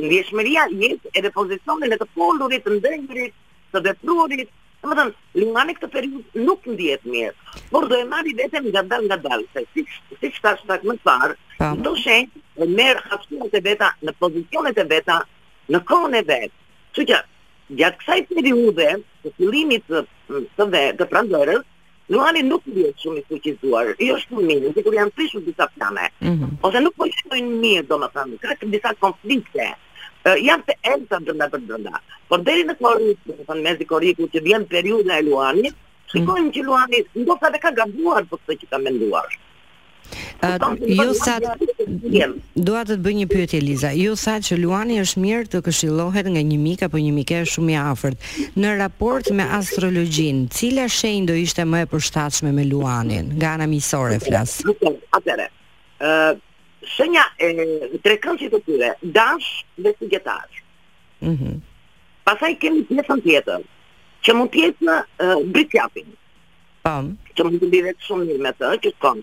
ndjeshmëria 0.01 0.65
jetë 0.81 1.13
edhe 1.21 1.31
pozicionin 1.37 1.93
e 1.93 1.99
të 2.01 2.07
folurit, 2.15 2.65
të 2.65 2.75
ndëngrit, 2.81 3.35
të 3.73 3.85
detrurit, 3.89 4.49
Më 4.87 4.95
dhe 4.95 5.05
në 5.51 5.73
këtë 5.75 5.89
periud 5.91 6.37
nuk 6.47 6.67
ndihet 6.69 7.03
mirë, 7.11 7.33
por 7.73 7.89
do 7.91 7.97
e 7.99 8.05
marri 8.07 8.35
vetëm 8.39 8.69
nga 8.71 8.83
dalë 8.87 9.07
nga 9.09 9.17
dalë, 9.25 9.47
se 9.55 9.63
si, 9.73 9.83
si 10.21 10.29
ta 10.45 10.53
shtak 10.61 10.85
më 10.87 10.95
të 11.01 11.05
parë, 11.09 11.35
do 11.83 11.95
shenë 11.99 12.29
dhe 12.59 12.67
merë 12.77 13.03
hapsirët 13.11 13.55
e 13.59 13.63
veta 13.65 13.89
në 14.07 14.13
pozicionet 14.21 14.79
e 14.83 14.89
veta 14.93 15.17
në 15.75 15.81
kohën 15.89 16.15
e 16.21 16.25
vetë. 16.31 16.59
Që 16.97 17.05
që 17.11 17.19
gjatë 17.79 18.01
kësaj 18.03 18.19
periude 18.31 18.87
të 19.25 19.33
filimit 19.39 19.85
të, 19.91 20.01
të 20.59 20.67
vetë, 20.75 21.01
të 21.01 21.09
prandërës, 21.15 21.65
Luani 22.15 22.45
nuk 22.47 22.63
i 22.71 22.85
shumë 23.03 23.19
i 23.19 23.23
fuqizuar, 23.27 23.89
i 23.99 24.13
është 24.15 24.29
shumë 24.31 24.45
minë, 24.47 24.69
të 24.77 24.85
kur 24.87 24.95
janë 24.95 25.11
fishu 25.19 25.41
disa 25.49 25.67
plane, 25.75 26.05
mm 26.23 26.29
-hmm. 26.37 26.53
ose 26.63 26.81
nuk 26.85 26.95
po 27.01 27.07
i 27.07 27.13
shumë 27.17 27.43
mirë, 27.65 27.87
do 27.89 27.99
më 27.99 28.09
thamë, 28.15 28.37
ka 28.43 28.55
të 28.61 28.69
disa 28.71 28.93
konflikte, 29.01 29.67
janë 30.49 30.63
të 30.69 30.75
endë 30.93 31.09
të 31.17 31.21
dërnda 31.27 31.49
për 31.55 31.65
dërnda, 31.71 31.99
por 32.29 32.45
deri 32.47 32.63
në 32.69 32.77
kërë 32.79 33.11
do 33.27 33.35
më 33.41 33.45
thamë, 33.49 33.63
mezi 33.67 33.85
koriku, 33.91 34.29
që 34.33 34.43
vjen 34.47 34.67
periuda 34.71 35.19
e 35.19 35.23
Luani, 35.27 35.67
mhm. 35.67 36.13
shikojmë 36.13 36.55
që 36.55 36.63
Luani, 36.69 36.99
ndo 37.25 37.33
të 37.43 37.51
dhe 37.55 37.59
ka 37.65 37.71
gabuar 37.81 38.23
për 38.31 38.39
këtë 38.39 38.59
që 38.61 38.67
ka 38.71 38.79
menduar, 38.87 39.29
ju 40.87 41.15
sa 41.25 41.39
dua 42.55 42.83
të 42.85 42.93
të 42.93 42.99
bëj 43.05 43.15
një 43.21 43.27
pyetje 43.31 43.59
Eliza. 43.61 43.91
Ju 43.93 44.17
sa 44.17 44.37
që 44.41 44.59
Luani 44.61 45.01
është 45.03 45.21
mirë 45.23 45.47
të 45.53 45.61
këshillohet 45.67 46.29
nga 46.33 46.43
një 46.43 46.59
mik 46.67 46.83
apo 46.87 46.99
një 46.99 47.13
mike 47.17 47.41
shumë 47.53 47.73
i 47.73 47.77
afërt. 47.93 48.19
Në 48.61 48.75
raport 48.79 49.31
me 49.35 49.45
astrologjin, 49.59 50.47
cila 50.53 50.87
shenjë 50.89 51.27
do 51.31 51.37
ishte 51.43 51.65
më 51.67 51.81
e 51.87 51.91
përshtatshme 51.93 52.53
me 52.57 52.65
Luanin? 52.69 53.33
Nga 53.39 53.49
ana 53.59 53.67
miqësore 53.71 54.19
flas. 54.27 54.59
Atëre. 55.19 55.49
Ë 56.01 56.11
shenja 56.95 57.25
e 57.39 57.51
tre 58.05 58.17
këngëve 58.25 58.53
të 58.61 58.65
tyre, 58.67 58.93
dash 59.03 59.65
dhe 59.83 59.95
sigetar. 59.99 60.47
Mhm. 61.21 61.59
Pastaj 62.27 62.55
kemi 62.63 62.87
pjesën 62.91 63.21
tjetër, 63.25 63.61
që 64.25 64.35
mund 64.35 64.51
të 64.51 64.63
jetë 64.65 64.83
në 64.89 64.95
uh, 65.03 65.37
Britjapin. 65.55 66.07
Po. 66.83 66.95
Që 67.39 67.45
mund 67.47 67.61
të 67.63 67.69
lidhet 67.73 68.01
shumë 68.07 68.27
mirë 68.31 68.45
me 68.47 68.53
të, 68.59 68.71
që 68.83 68.91
kanë 69.03 69.23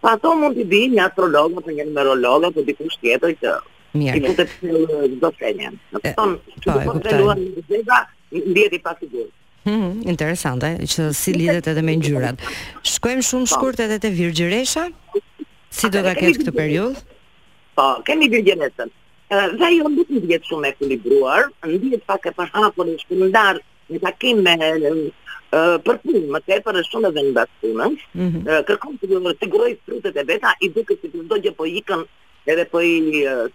Pa 0.00 0.08
ato 0.16 0.28
mund 0.40 0.56
t'i 0.56 0.64
bi 0.70 0.80
një 0.94 1.04
astrolog, 1.08 1.52
më 1.56 1.62
të 1.66 1.74
një 1.78 1.84
numerolog, 1.88 2.44
apo 2.50 2.64
di 2.66 2.74
kush 2.80 2.98
tjetër 3.02 3.34
që 3.40 3.54
I 3.96 4.12
putë 4.12 4.28
po, 4.28 4.34
të 4.38 4.46
cilë 4.52 4.98
do 5.22 5.30
shenja. 5.38 5.70
Në 5.94 6.02
të 6.04 6.12
tonë, 6.18 6.56
që 6.56 6.66
të 6.68 6.76
po 6.86 6.94
të 6.98 7.04
të 7.12 7.16
luar 7.22 7.38
në 7.40 7.62
zeba, 7.70 8.00
në 8.36 8.54
bjetë 8.58 8.76
i 8.76 8.82
pasigur. 8.88 9.28
Hmm, 9.66 9.94
interesante, 10.12 10.72
që 10.92 11.06
si 11.16 11.32
lidhet 11.34 11.70
edhe 11.72 11.82
me 11.86 11.94
ngjyrat. 11.96 12.44
Shkojmë 12.92 13.24
shumë 13.30 13.48
po. 13.48 13.52
shkurt 13.54 13.80
edhe 13.86 13.96
të 14.04 14.10
Virgjëresha. 14.20 14.84
Si 15.76 15.90
do 15.96 16.02
ta 16.04 16.12
kesh 16.20 16.42
këtë 16.42 16.54
periudhë? 16.58 17.02
Po, 17.78 17.88
kemi 18.06 18.28
Virgjëresën. 18.36 18.92
dhe 19.30 19.64
ajo 19.66 19.88
në 19.96 20.02
ndihet 20.10 20.44
shumë 20.46 20.68
e 20.68 20.72
në 20.80 21.72
ndihet 21.72 22.06
pak 22.06 22.26
e 22.26 22.32
pahapur, 22.38 22.84
në 22.86 23.28
ndar 23.32 23.58
në 23.90 23.98
takim 24.04 24.42
me 24.44 24.54
për 25.86 25.98
pun, 26.02 26.16
më 26.34 26.40
tepër 26.46 26.78
është 26.80 26.94
shumë 26.94 27.10
dhe 27.16 27.22
në 27.26 27.32
bastunën, 27.36 27.94
mm 28.14 28.30
-hmm. 28.32 28.62
kërkom 28.68 28.96
të 29.00 29.08
gjithë 29.10 29.34
siguroj 29.40 29.70
frutet 29.86 30.16
e 30.16 30.24
veta, 30.32 30.52
i 30.60 30.68
duke 30.76 30.96
si 31.00 31.08
të 31.12 31.22
ndonjë 31.24 31.52
po 31.58 31.64
ikën 31.80 32.02
edhe 32.52 32.64
po 32.72 32.80
i 32.80 32.94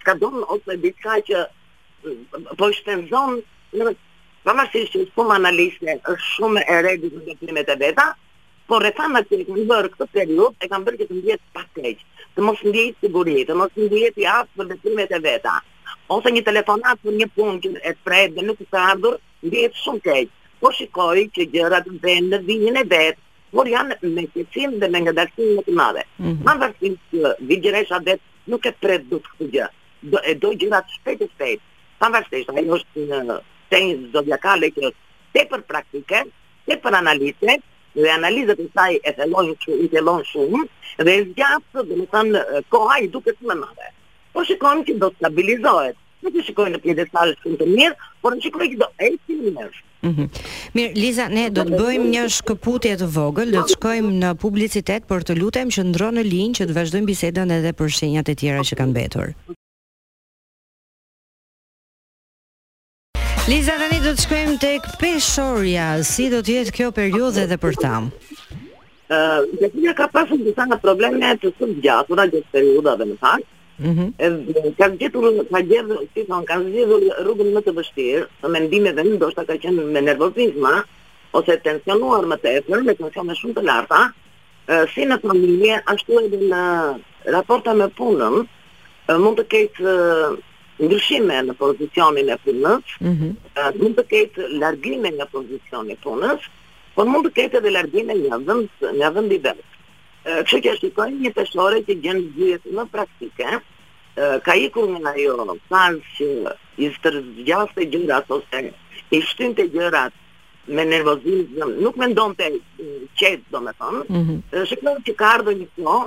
skadon, 0.01 0.35
ose 0.53 0.77
diçka 0.85 1.13
që 1.29 1.37
po 2.59 2.69
i 2.69 2.77
shtenzon, 2.81 3.41
në 3.77 3.83
më 3.89 3.93
Pa 4.45 4.53
ma 4.57 4.63
shishë 4.65 4.91
që 4.93 5.09
shumë 5.13 5.33
analisë 5.37 5.83
është 6.11 6.27
shumë 6.27 6.61
e 6.73 6.75
redi 6.81 7.09
të 7.13 7.19
dëpimet 7.27 7.67
e 7.73 7.75
veta, 7.81 8.05
por 8.67 8.81
rethana 8.81 9.21
që 9.21 9.35
e 9.41 9.45
kanë 9.45 9.65
bërë 9.71 9.89
këtë 9.93 10.07
periud, 10.15 10.55
e 10.65 10.67
kam 10.67 10.85
bërë 10.85 10.97
këtë 11.01 11.13
ndjetë 11.19 11.51
pakeq, 11.55 11.99
të 12.35 12.39
mos 12.45 12.63
ndjetë 12.65 12.97
siguri, 13.01 13.45
të 13.45 13.53
mos 13.59 13.69
ndjetë 13.77 14.19
i 14.23 14.25
apë 14.39 14.49
për 14.57 14.65
dëpimet 14.71 15.13
e 15.17 15.19
veta, 15.29 15.53
ose 16.09 16.31
një 16.33 16.41
telefonat 16.49 16.97
për 17.05 17.13
një 17.19 17.27
punë 17.35 17.59
që 17.63 17.69
e 17.89 17.93
prejtë 18.05 18.33
dhe 18.37 18.47
nuk 18.47 18.59
të 18.71 18.79
ardhur, 18.89 19.15
ndjetë 19.45 19.77
shumë 19.83 20.01
keqë 20.07 20.37
po 20.61 20.69
shikoj 20.77 21.23
që 21.33 21.45
gjërat 21.55 21.87
vënë 22.03 22.29
në 22.35 22.39
vinin 22.45 22.77
e 22.77 22.83
vet, 22.89 23.17
por 23.51 23.67
janë 23.67 23.97
me 24.13 24.27
qetësim 24.33 24.75
dhe 24.81 24.87
me 24.93 25.01
ngadalësim 25.07 25.55
më 25.57 25.63
të 25.67 25.73
madhe. 25.79 26.03
Mm 26.21 26.33
-hmm. 26.33 26.43
Ma 26.45 26.69
që 26.81 27.31
vigjeresha 27.49 27.99
vet 28.07 28.21
nuk 28.51 28.65
e 28.69 28.73
pret 28.83 29.09
dot 29.09 29.25
këtë 29.31 29.47
gjë. 29.55 29.67
Do 30.11 30.17
e 30.29 30.33
do 30.43 30.51
gjërat 30.61 30.93
shpejt 30.97 31.25
e 31.25 31.27
shpejt. 31.33 31.61
Pavarësisht 31.99 32.49
ajo 32.53 32.75
është 32.77 33.07
një 33.09 34.11
zodiakale 34.13 34.67
që 34.75 34.81
është 34.89 35.01
tepër 35.35 35.61
praktike, 35.71 36.19
për 36.83 36.93
analitike, 37.01 37.53
dhe 38.01 38.09
analizat 38.19 38.59
e 38.59 38.67
saj 38.75 38.93
e 39.03 39.11
thelon 39.17 39.47
që 39.63 39.69
i 39.85 39.87
thelon 39.93 40.21
shumë 40.31 40.61
dhe 41.05 41.11
e 41.19 41.23
zgjatë 41.27 41.79
dhe 41.87 41.95
më 41.99 42.05
thamë 42.13 42.39
koha 42.73 42.95
i 43.03 43.07
duke 43.15 43.31
të 43.37 43.43
më 43.49 43.55
madhe 43.63 43.87
po 44.33 44.43
shikon 44.49 44.83
që 44.87 44.93
do 45.01 45.07
të 45.09 45.15
stabilizohet 45.21 45.95
nuk 46.23 46.35
e 46.39 46.43
shikoj 46.47 46.69
në 46.71 46.79
pjede 46.83 47.05
shumë 47.13 47.57
të 47.61 47.65
mirë 47.75 47.95
por 48.21 48.31
në 48.33 48.41
shikoj 48.45 48.67
që 48.71 48.77
do 48.83 48.87
e 49.07 49.09
si 49.25 49.33
në 49.43 49.51
Mm 50.01 50.13
-hmm. 50.15 50.29
Mirë, 50.75 50.93
Liza, 50.97 51.27
ne 51.29 51.43
do 51.53 51.61
të 51.61 51.77
bëjmë 51.79 52.07
një 52.13 52.21
shkëputje 52.37 52.95
të 52.97 53.07
vogël, 53.15 53.49
do 53.53 53.61
të 53.67 53.71
shkojmë 53.77 54.11
në 54.23 54.29
publicitet 54.41 55.01
për 55.07 55.19
të 55.27 55.33
lutem 55.39 55.67
që 55.75 55.81
ndronë 55.91 56.17
në 56.17 56.23
linjë 56.33 56.53
që 56.59 56.63
të 56.65 56.73
vazhdojmë 56.77 57.07
bisedën 57.11 57.51
edhe 57.57 57.71
për 57.79 57.89
shenjat 57.99 58.29
e 58.33 58.35
tjera 58.39 58.61
që 58.69 58.73
kanë 58.79 58.93
betur. 58.97 59.27
Liza, 63.51 63.73
dhe 63.81 63.87
ne 63.93 63.99
do 64.07 64.11
të 64.17 64.21
shkojmë 64.25 64.57
të 64.63 64.71
këpeshorja, 64.87 65.87
si 66.13 66.23
do 66.33 66.39
të 66.45 66.49
jetë 66.57 66.71
kjo 66.79 66.87
periudhë 66.99 67.43
dhe 67.51 67.57
për 67.63 67.73
tamë? 67.83 68.09
Uh, 69.17 69.39
një 69.85 69.93
ka 69.99 70.07
pasur 70.17 70.37
në 70.41 70.51
të 70.57 70.63
nga 70.69 70.77
problemet 70.85 71.37
të 71.45 71.49
sëmë 71.59 71.77
gjatë, 71.85 72.09
u 72.11 72.13
da 72.21 72.25
gjithë 72.31 72.51
periudave 72.57 73.03
në 73.09 73.15
faktë, 73.23 73.47
Mhm. 73.81 74.05
Ka 74.77 74.87
gjithur, 74.99 75.25
ka 75.51 75.59
gjithur, 75.69 75.99
si 76.13 76.21
thonë, 76.27 76.45
kanë 76.49 76.71
gjithur 76.75 77.05
rrugën 77.25 77.47
më 77.55 77.61
të 77.65 77.71
vështirë, 77.77 78.25
të 78.41 78.51
mendime 78.55 78.91
dhe 78.93 79.29
shta 79.33 79.45
ka 79.49 79.55
qenë 79.63 79.85
me 79.95 80.01
nervozizma, 80.05 80.73
ose 81.39 81.55
tensionuar 81.65 82.25
më 82.31 82.37
të 82.43 82.49
esmer, 82.61 82.81
me 82.85 82.93
tension 82.99 83.25
me 83.27 83.35
shumë 83.39 83.55
të 83.57 83.63
larta, 83.69 84.01
si 84.93 85.07
në 85.09 85.17
familje, 85.25 85.79
ashtu 85.93 86.19
edhe 86.21 86.39
në 86.53 86.61
raporta 87.35 87.73
me 87.81 87.87
punën, 87.97 88.39
mund 89.23 89.41
të 89.41 89.47
kejtë 89.53 89.97
ndryshime 90.81 91.41
në 91.49 91.53
pozicionin 91.61 92.29
e 92.29 92.37
punës, 92.45 92.95
mhm. 93.01 93.33
mund 93.81 93.97
të 93.97 94.05
kejtë 94.13 94.49
largime 94.61 95.09
nga 95.17 95.25
pozicionin 95.33 95.95
e 95.95 95.99
punës, 96.05 96.45
por 96.95 97.09
mund 97.09 97.27
të 97.29 97.33
kejtë 97.39 97.61
edhe 97.63 97.75
largime 97.79 98.17
një 98.21 98.43
vënd 98.49 99.33
i 99.33 99.41
vëndë 99.41 99.70
që 100.25 100.59
kjo 100.61 100.73
shikojnë 100.77 101.23
një 101.25 101.29
peshore 101.35 101.79
që 101.87 101.95
gjenë 102.03 102.25
gjithë 102.37 102.73
në 102.77 102.83
praktike, 102.93 103.55
ka 104.45 104.53
iku 104.65 104.83
nga 104.97 105.13
ajo 105.17 105.45
fazë 105.69 106.03
që 106.17 106.27
i 106.85 106.89
stërzgjast 106.97 107.77
e 107.83 107.87
gjërat 107.93 108.29
ose 108.37 108.61
i 109.17 109.21
shtin 109.31 109.55
të 109.57 109.65
gjërat 109.73 110.13
me 110.71 110.83
nervozizëm, 110.85 111.71
nuk 111.83 111.97
me 111.97 112.11
ndonë 112.11 112.37
të 112.37 112.49
qetë, 113.21 113.43
do 113.51 113.63
me 113.65 113.73
thonë, 113.81 114.03
mm 114.11 114.37
shikojnë 114.69 115.05
që 115.07 115.15
ka 115.21 115.31
ardhë 115.37 115.55
një 115.61 115.67
kjo 115.77 115.97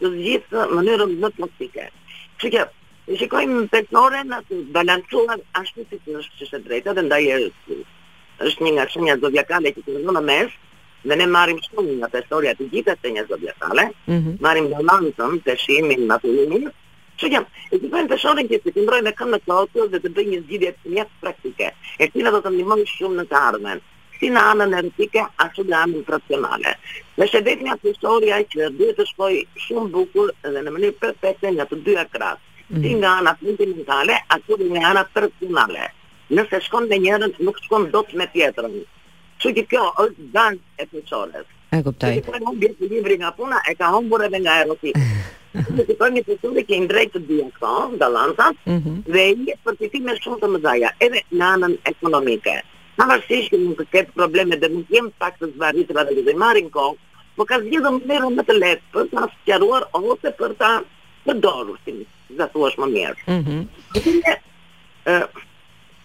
të 0.00 0.12
gjithë 0.26 0.66
mënyrën 0.74 1.14
në 1.22 1.30
praktike. 1.38 1.86
Që 2.42 2.50
kjo, 2.56 2.64
i 3.12 3.18
shikojnë 3.20 3.64
peshore 3.72 4.24
në 4.32 4.40
të 4.48 4.62
balancuar 4.74 5.38
ashtu 5.60 5.86
si 5.90 5.98
të 6.00 6.16
nështë 6.16 6.38
që 6.40 6.50
shëtë 6.50 6.66
drejta 6.66 6.96
dhe 6.98 7.06
ndaj 7.06 7.22
e 7.28 7.38
është 8.50 8.64
një 8.66 8.74
nga 8.74 8.88
shënja 8.90 9.16
zodiakale 9.22 9.72
që 9.78 9.84
të 9.86 10.02
në 10.16 10.26
mes, 10.32 10.52
dhe 11.08 11.16
ne 11.16 11.26
marim 11.26 11.58
shumë 11.64 11.92
nga 12.00 12.08
pesoria 12.12 12.52
të 12.56 12.66
gjithë 12.72 12.94
të 13.02 13.10
një 13.14 13.24
zodiakale, 13.28 13.84
mm 14.08 14.18
-hmm. 14.18 14.36
marim 14.46 14.66
balansën 14.72 15.38
të 15.46 15.54
shimin 15.62 16.06
maturimin, 16.10 16.66
që 17.20 17.30
gjem, 17.32 17.44
e 17.72 17.76
të 17.80 17.90
bëjnë 17.92 18.08
të 18.12 18.18
shonën 18.24 18.48
që 18.50 18.58
të 18.64 18.70
timbroj 18.76 19.00
me 19.06 19.12
këmë 19.20 19.30
në 19.30 19.40
kotë 19.46 19.86
dhe 19.92 19.98
të 20.04 20.12
bëjnë 20.16 20.32
një 20.32 20.40
zgjidhje 20.46 20.72
të 20.72 20.88
njëtë 20.96 21.20
praktike, 21.22 21.70
e 22.02 22.10
tina 22.12 22.30
do 22.34 22.40
të 22.44 22.52
njëmën 22.56 22.82
shumë 22.96 23.16
në 23.20 23.24
të 23.30 23.36
armen, 23.48 23.78
si 24.18 24.28
në 24.32 24.40
anën 24.52 24.76
erotike, 24.78 25.22
ashtu 25.44 25.62
dhe 25.64 25.76
anën 25.82 26.04
profesionale. 26.04 26.74
Dhe 27.16 27.26
shë 27.30 27.42
vetë 27.46 27.62
një 27.64 27.76
pesoria 27.82 28.36
që 28.52 28.70
duhet 28.78 28.96
të 29.00 29.06
shkoj 29.12 29.34
shumë 29.66 29.88
bukur 29.94 30.26
dhe 30.52 30.60
në 30.64 30.70
mënyrë 30.70 30.98
perfekte 31.00 31.52
nga 31.56 31.64
të 31.70 31.76
dyja 31.86 32.04
krasë, 32.12 32.44
mhm. 32.70 32.82
si 32.82 32.94
nga 33.00 33.10
anën 33.20 33.36
sentimentale, 33.44 34.14
ashtu 34.34 34.52
dhe 34.60 34.66
nga 34.76 34.80
anën 34.92 35.08
personale. 35.14 35.84
Nëse 36.30 36.60
shkon 36.66 36.88
me 36.88 36.96
njërën, 36.98 37.32
nuk 37.40 37.56
shkon 37.64 37.90
dot 37.90 38.12
me 38.14 38.26
tjetërën. 38.32 38.76
Që 39.42 39.52
ki 39.56 39.62
kjo 39.72 39.84
është 40.04 40.24
dan 40.34 40.56
e 40.76 40.84
përqones. 40.90 41.46
E 41.72 41.78
kuptaj. 41.86 42.08
Që 42.08 42.14
ki 42.14 42.24
kjo 42.26 42.38
është 42.38 42.40
dan 42.40 42.64
e 42.68 43.28
përqones. 43.36 43.68
E 43.70 43.74
ka 43.80 43.90
humbur 43.94 44.24
edhe 44.26 44.40
nga 44.44 44.56
erotit. 44.64 44.98
Në 45.76 45.84
të 45.88 45.94
përmi 45.98 46.20
të 46.26 46.34
surë, 46.42 46.62
ki 46.68 46.76
ndrej 46.84 47.06
të 47.14 47.20
dhja 47.26 47.44
në 47.48 47.52
këto, 47.56 47.70
në 47.92 47.96
dalanta, 48.02 48.44
mhm. 48.70 48.98
dhe 49.14 49.22
i 49.32 49.48
jetë 49.48 49.64
për 49.66 49.76
të 49.80 49.88
të 49.94 50.00
me 50.04 50.12
shumë 50.18 50.38
të 50.44 50.50
më 50.52 50.58
edhe 51.06 51.22
në 51.40 51.48
anën 51.52 51.74
ekonomike. 51.92 52.54
Në 53.00 53.06
vërësishë 53.10 53.50
ki 53.54 53.60
mund 53.64 53.78
të 53.80 53.86
ketë 53.94 54.14
probleme 54.18 54.58
dhe 54.62 54.70
nuk 54.74 54.92
jemë 54.94 55.10
pak 55.22 55.40
të 55.40 55.48
zvarit 55.56 55.90
rrë 55.96 56.14
dhe 56.18 56.24
dhe 56.28 56.36
marin 56.44 56.68
kohë, 56.70 56.98
po 57.36 57.46
ka 57.50 57.58
zhjithë 57.64 57.92
më 57.96 58.12
mërë 58.12 58.30
më 58.36 58.44
të 58.50 58.58
letë 58.60 58.94
për 58.94 59.08
të 59.10 59.18
asë 59.24 59.38
qëruar 59.48 59.88
ose 60.00 60.34
për 60.42 60.54
ta 60.62 60.70
për 61.26 61.42
dorë, 61.46 61.76
si 61.84 61.96
në 61.98 62.46
të 62.46 63.98
të 63.98 64.26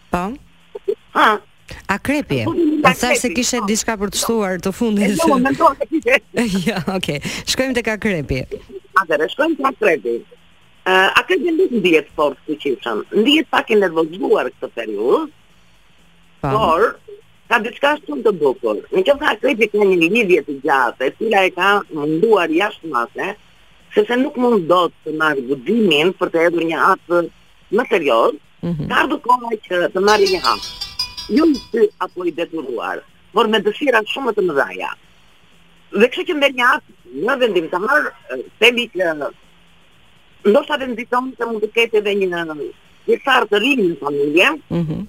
të 0.09 0.27
të 1.13 1.29
A 1.89 1.97
krepi? 1.99 2.45
se 3.17 3.29
kishe 3.33 3.57
no, 3.61 3.67
diçka 3.69 3.95
për 3.97 4.09
të 4.13 4.19
shtuar 4.21 4.59
të 4.61 4.71
fundit. 4.73 5.15
Jo, 5.21 5.37
mendon 5.41 5.77
se 5.79 5.87
kishe. 5.89 6.19
okay. 6.97 7.19
Shkojmë 7.51 7.75
tek 7.79 7.87
akrepi. 7.95 8.41
Atëre, 9.01 9.27
shkojmë 9.33 9.57
tek 9.59 9.71
akrepi. 9.73 10.15
Uh, 10.85 11.09
a 11.19 11.23
ka 11.25 11.33
gjendë 11.41 11.65
të 11.71 11.79
ndijet 11.81 12.11
fort, 12.15 12.37
si 12.45 12.59
që 12.61 12.75
pak 13.49 13.71
e 13.73 13.79
nervozuar 13.81 14.51
këtë 14.53 14.69
periud, 14.75 15.31
po. 16.43 16.51
por, 16.51 16.85
ka 17.49 17.57
diçka 17.65 17.95
shumë 18.03 18.21
të 18.27 18.35
bukur. 18.41 18.83
Në 18.93 19.01
që 19.07 19.15
fa, 19.23 19.33
krepi 19.41 19.71
ka 19.73 19.81
një 19.81 19.97
lidhje 20.13 20.43
të 20.45 20.59
gjatë, 20.61 21.07
e 21.09 21.15
tila 21.17 21.41
e 21.49 21.53
ka 21.57 21.71
munduar 21.93 22.53
jashtë 22.53 22.91
mase, 22.93 23.31
sepse 23.97 24.19
nuk 24.21 24.37
mund 24.37 24.67
do 24.69 24.83
të 25.01 25.17
marrë 25.21 25.47
gudimin 25.49 26.13
për 26.21 26.33
të 26.35 26.45
edhë 26.51 26.69
një 26.69 26.85
atë 26.93 27.23
më 27.79 27.89
serios, 27.89 28.37
mm 28.61 28.71
-hmm. 28.73 28.85
ka 28.85 29.01
ardhë 29.01 29.57
që 29.67 29.83
të 29.95 30.05
marrë 30.09 30.29
një 30.37 30.43
hapë 30.45 30.91
jo 31.29 31.45
në 31.49 31.59
të 31.71 31.87
apo 32.05 32.25
i 32.25 32.31
detyruar, 32.33 32.99
por 33.33 33.47
me 33.49 33.59
dëshira 33.63 34.01
shumë 34.09 34.33
të 34.35 34.43
mëdhaja. 34.47 34.91
Dhe 35.95 36.07
kështë 36.11 36.25
që 36.29 36.35
mbër 36.37 36.53
një 36.57 36.65
atë 36.75 37.23
në 37.27 37.37
vendim 37.41 37.67
të 37.71 37.79
marë, 37.83 38.13
temi 38.61 38.87
që 38.93 39.13
ndo 40.45 40.61
sa 40.67 40.77
venditon 40.77 41.31
të 41.39 41.47
mund 41.49 41.63
të 41.63 41.69
kete 41.75 41.97
edhe 42.03 42.13
një 42.21 42.27
në 42.51 42.57
një 43.09 43.17
farë 43.25 43.47
të 43.51 43.59
rinjë 43.63 43.87
në 43.87 43.97
familje, 44.01 44.51
mm 44.51 44.81
-hmm. 44.85 45.01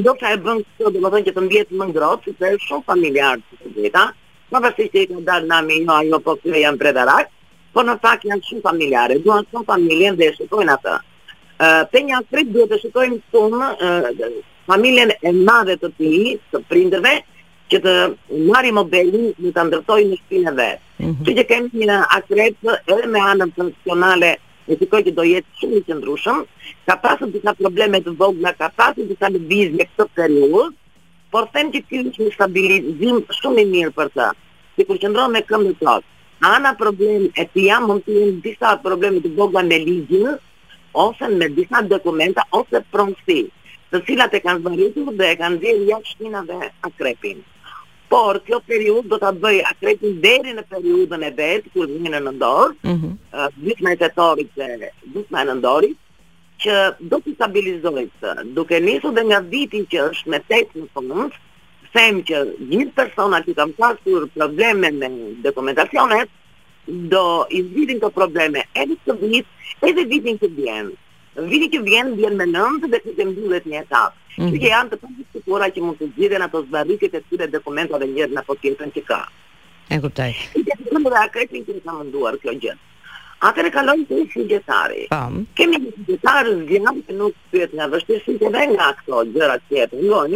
ndo 0.00 0.14
sa 0.20 0.32
e 0.32 0.36
bënë 0.44 0.64
të 0.78 0.92
të 0.94 1.02
më 1.04 1.20
që 1.26 1.32
të 1.34 1.42
mbjetë 1.46 1.74
më 1.80 1.84
ngrotë, 1.90 2.22
që 2.24 2.32
të 2.38 2.44
e 2.52 2.58
shumë 2.66 2.84
familjarë 2.86 3.40
të 3.40 3.56
të 3.62 3.80
vjeta, 3.80 4.04
në 4.52 4.62
vërsi 4.64 4.88
që 4.92 4.98
i 5.02 5.06
të 5.10 5.24
darë 5.26 5.46
nami, 5.50 5.76
jo, 5.86 5.96
jo, 6.10 6.18
po 6.26 6.32
kështë 6.36 6.56
janë 6.62 6.78
predarak, 6.78 7.28
po 7.74 7.80
në 7.86 7.94
fakt 8.02 8.24
janë 8.30 8.42
shumë 8.48 8.62
familjare, 8.68 9.18
duan 9.26 9.44
shumë 9.50 9.64
familjen 9.72 10.16
dhe 10.16 10.24
e 10.30 10.36
shukojnë 10.38 10.74
atë. 10.76 10.96
Uh, 11.58 12.22
duhet 12.52 12.68
të 12.70 12.78
shukojnë 12.82 13.18
shumë, 13.30 14.40
familjen 14.66 15.10
e 15.22 15.30
madhe 15.48 15.76
të 15.80 15.88
ti, 15.96 16.12
të 16.52 16.60
prindëve, 16.70 17.14
që 17.70 17.78
të 17.82 17.92
marri 18.52 18.72
mobilin 18.76 19.24
në 19.42 19.50
të 19.56 19.62
ndërtoj 19.70 20.00
në 20.10 20.16
shpinë 20.22 20.50
e 20.50 20.54
vetë. 20.60 20.82
Mm 21.02 21.10
-hmm. 21.10 21.22
Që 21.26 21.30
që 21.38 21.44
kemi 21.50 21.86
një 21.90 21.96
akret 22.16 22.56
edhe 22.92 23.06
me 23.14 23.20
anën 23.32 23.50
funksionale 23.58 24.30
e 24.70 24.74
të 24.78 24.86
kojë 24.90 25.04
që 25.08 25.12
do 25.18 25.22
jetë 25.26 25.50
shumë 25.60 25.76
i 25.80 25.84
qëndrushëm, 25.88 26.38
ka 26.86 26.94
pasën 27.04 27.32
të 27.34 27.42
ka 27.44 27.52
probleme 27.62 27.98
të 28.06 28.14
vogna, 28.22 28.50
ka 28.60 28.68
pasën 28.78 29.06
të 29.08 29.14
ka 29.20 29.28
në 29.34 29.40
vizje 29.50 29.84
këtë 29.96 30.10
periud, 30.16 30.72
por 31.32 31.44
them 31.54 31.70
që 31.74 31.80
kërë 31.90 32.12
që 32.16 32.20
në 32.26 32.32
stabilizim 32.36 33.16
shumë 33.38 33.60
i 33.62 33.64
mirë 33.74 33.92
për 33.98 34.08
të, 34.16 34.28
si 34.76 34.84
kur 34.86 34.98
qëndrojë 35.02 35.32
me 35.34 35.42
këmë 35.50 35.66
në 35.66 35.74
tokë. 35.82 36.06
Ana 36.54 36.72
problem 36.82 37.30
e 37.40 37.42
të 37.52 37.60
jam, 37.68 37.86
mund 37.88 38.02
të 38.06 38.10
jenë 38.20 38.42
disa 38.46 38.76
probleme 38.84 39.18
të 39.24 39.30
vogna 39.38 39.62
me 39.64 39.78
ligjë, 39.88 40.38
ose 41.04 41.28
me 41.38 41.46
disa 41.58 41.82
dokumenta, 41.90 42.42
ose 42.58 42.78
pronsi 42.92 43.40
të 43.92 44.00
cilat 44.06 44.34
e 44.34 44.40
kanë 44.42 44.62
zbaritur 44.62 45.12
dhe 45.18 45.26
e 45.32 45.36
kanë 45.40 45.58
zirë 45.62 45.84
jashtë 45.90 46.14
shkina 46.14 46.40
dhe 46.48 46.56
akrepin. 46.88 47.42
Por, 48.10 48.38
kjo 48.46 48.58
periud 48.70 49.08
do 49.10 49.18
të 49.22 49.30
bëj 49.42 49.58
akrepin 49.70 50.16
deri 50.24 50.52
në 50.58 50.64
periudën 50.70 51.22
e 51.26 51.30
vetë, 51.38 51.72
kur 51.74 51.88
zhinë 51.90 52.12
në 52.16 52.20
nëndorë, 52.26 52.72
mm 52.82 53.16
-hmm. 53.32 53.94
uh, 53.94 54.04
e 54.06 54.10
torit 54.18 54.50
dhe 54.58 54.68
gjithme 55.12 55.40
e 55.42 55.44
nëndorit, 55.48 55.96
që 56.62 56.74
do 57.10 57.16
të 57.24 57.34
stabilizohet, 57.34 58.12
duke 58.56 58.80
nisu 58.80 59.08
dhe 59.16 59.22
nga 59.28 59.40
vitin 59.52 59.84
që 59.92 59.98
është 60.10 60.28
me 60.30 60.38
tek 60.52 60.66
në 60.74 60.86
fëmënës, 60.94 61.34
them 61.96 62.22
që 62.28 62.36
gjithë 62.70 62.94
persona 63.00 63.36
që 63.46 63.52
kam 63.58 63.72
pasur 63.72 64.20
probleme 64.38 64.88
me 65.00 65.08
dokumentacionet, 65.46 66.28
do 67.14 67.26
i 67.50 67.60
të 68.02 68.08
probleme 68.18 68.60
edhe 68.82 68.96
të 69.06 69.12
vit, 69.22 69.46
edhe 69.88 70.02
vitin 70.12 70.34
që 70.42 70.48
bjenë. 70.58 70.92
Në 71.36 71.50
vitin 71.52 71.70
që 71.72 71.78
vjen 71.84 72.12
vjen 72.16 72.36
me 72.40 72.44
9 72.48 72.86
dhe 72.92 72.98
që 73.04 73.24
mbyllet 73.28 73.64
një 73.68 73.80
etapë. 73.82 74.16
Mm 74.38 74.42
-hmm. 74.44 74.52
Që 74.62 74.68
janë 74.72 74.90
të 74.92 74.96
pandit 75.00 75.26
të 75.32 75.68
që 75.76 75.80
mund 75.86 75.98
të 76.00 76.06
gjiten 76.16 76.42
ato 76.46 76.62
zbardhjet 76.68 77.02
e 77.04 77.08
këtyre 77.14 77.46
dokumentave 77.56 78.06
njerëz 78.14 78.32
në 78.38 78.42
potencën 78.48 78.90
që 78.96 79.02
ka. 79.10 79.20
E 79.92 80.00
kuptoj. 80.04 80.32
Ne 80.54 80.74
do 80.78 80.88
të 80.88 81.10
na 81.14 81.24
kërkim 81.34 81.64
të 81.68 81.72
kemë 81.84 82.04
nduar 82.08 82.34
kjo 82.42 82.52
gjë. 82.62 82.74
Atë 83.48 83.62
ne 83.66 83.70
kalojmë 83.76 84.06
te 84.08 84.16
shigjetari. 84.32 85.02
Pam. 85.12 85.34
Kemë 85.58 85.72
një 85.84 85.92
shigjetar 85.96 86.46
që 86.70 86.80
na 86.86 86.92
bën 86.96 87.16
nuk 87.20 87.34
vetë 87.52 87.74
nga 87.76 87.86
vështirësi 87.92 88.32
të 88.40 88.46
vjen 88.56 88.68
nga 88.72 88.84
ato 88.94 89.20
gjëra 89.34 89.56
që 89.68 89.74
e 89.84 89.86
punon. 89.92 90.32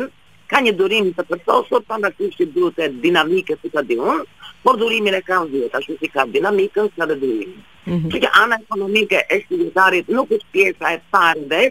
Ka 0.51 0.57
një 0.61 0.73
durim 0.81 1.07
të 1.17 1.23
përsosur 1.31 1.71
për 1.81 1.87
pandas 1.89 2.15
për 2.19 2.29
që 2.39 2.47
duhet 2.55 2.93
dinamike 3.07 3.57
të 3.57 3.73
ka 3.75 3.83
diun, 3.89 4.21
por 4.65 4.77
durimin 4.83 5.15
e 5.15 5.23
kanë 5.31 5.49
vetë, 5.55 5.77
ashtu 5.79 5.95
si 6.01 6.09
ka 6.09 6.27
dinamikën, 6.27 6.87
sa 6.97 7.07
dhe 7.07 7.17
durimin. 7.23 7.63
Mm 7.87 7.95
-hmm. 7.97 8.11
Që 8.13 8.29
ana 8.43 8.55
ekonomike 8.63 9.19
e 9.31 9.41
shqiptarit 9.45 10.09
nuk 10.17 10.29
është 10.37 10.51
pjesa 10.53 10.87
e 10.93 10.99
parë 11.15 11.43
dhe 11.53 11.63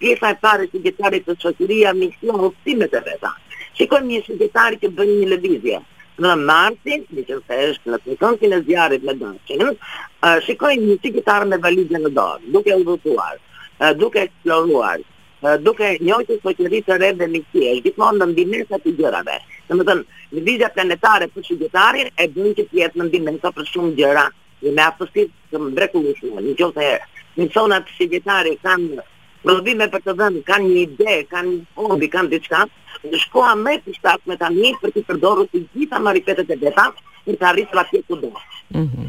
pjesa 0.00 0.30
e 0.32 0.36
parë 0.44 0.62
e 0.62 0.66
shqiptarit 0.72 1.26
të 1.28 1.34
shoqëria 1.44 1.92
mision 1.98 2.40
optimet 2.50 2.92
e 2.94 3.02
veta. 3.10 3.30
Shikojmë 3.78 4.08
një 4.12 4.20
shqiptar 4.24 4.72
që 4.82 4.88
bën 4.96 5.10
një 5.18 5.26
lëvizje 5.32 5.78
në 6.22 6.30
martin, 6.48 7.00
në 7.14 7.20
që 7.28 7.36
se 7.46 7.54
është 7.70 7.86
në 7.92 7.98
kërkën 8.06 8.34
kënë 8.42 8.58
zjarit 8.66 9.02
me 9.06 9.12
dëshin, 9.22 9.62
uh, 9.70 10.38
shikojnë 10.46 10.82
një 10.90 10.96
qikitarë 11.04 11.48
me 11.52 11.56
valizje 11.66 11.98
në 12.02 12.10
dorë, 12.16 12.42
duke 12.56 12.72
udhëtuar, 12.82 13.34
uh, 13.38 13.92
duke 14.02 14.18
eksploruar, 14.26 14.98
uh, 15.46 15.56
duke 15.66 15.86
njojtë 16.06 16.34
së 16.42 16.50
qëri 16.58 16.80
të 16.88 16.94
redhe 17.04 17.22
dhe 17.26 17.30
mikësie, 17.36 17.70
është 17.76 17.84
gjithmonë 17.86 18.18
në 18.18 18.26
ndimesa 18.34 18.76
të 18.84 18.90
gjërave. 18.98 19.36
Në 19.68 19.72
më 19.78 19.82
tënë, 19.90 20.04
në 20.34 20.40
vizja 20.50 20.68
planetare 20.74 21.26
për 21.34 21.42
qikitarin 21.48 22.08
e 22.22 22.24
bënë 22.34 22.54
që 22.58 22.62
pjetë 22.74 22.98
në 22.98 23.04
ndimesa 23.10 23.48
për 23.56 23.64
shumë 23.72 23.92
gjëra 23.98 24.26
dhe 24.62 24.70
me 24.74 24.82
aftësit 24.84 25.30
të 25.52 25.58
më 25.60 25.70
breku 25.76 26.02
në 26.02 26.14
shumë, 26.20 26.42
në 26.46 26.54
që 26.60 26.68
të 26.76 26.90
në 27.38 27.46
qona 27.54 27.78
shqibitari 27.88 28.52
kanë 28.62 29.04
prodhime 29.42 29.86
për 29.90 30.02
të 30.06 30.14
dhenë, 30.20 30.42
kanë 30.48 30.68
një 30.70 30.80
ide, 30.86 31.14
kanë 31.32 31.50
një 31.52 31.88
hobi, 31.90 32.08
kanë 32.12 32.30
diçka, 32.36 32.60
në 33.08 33.18
shkoa 33.24 33.54
me 33.58 33.76
të 33.82 33.94
shtatë 33.98 34.30
me 34.30 34.36
tani 34.40 34.74
për 34.82 34.92
të 34.94 35.02
përdoru 35.08 35.48
të 35.50 35.64
gjitha 35.74 36.00
maripetet 36.04 36.50
e 36.54 36.58
beta, 36.62 36.86
mhm. 36.90 37.22
jo 37.26 37.32
në 37.34 37.40
të 37.40 37.48
arritë 37.50 37.78
la 37.80 37.86
tje 37.90 38.02
këtë 38.10 38.20
dhe. 38.20 38.42
Mm 38.76 38.86
-hmm. 38.90 39.08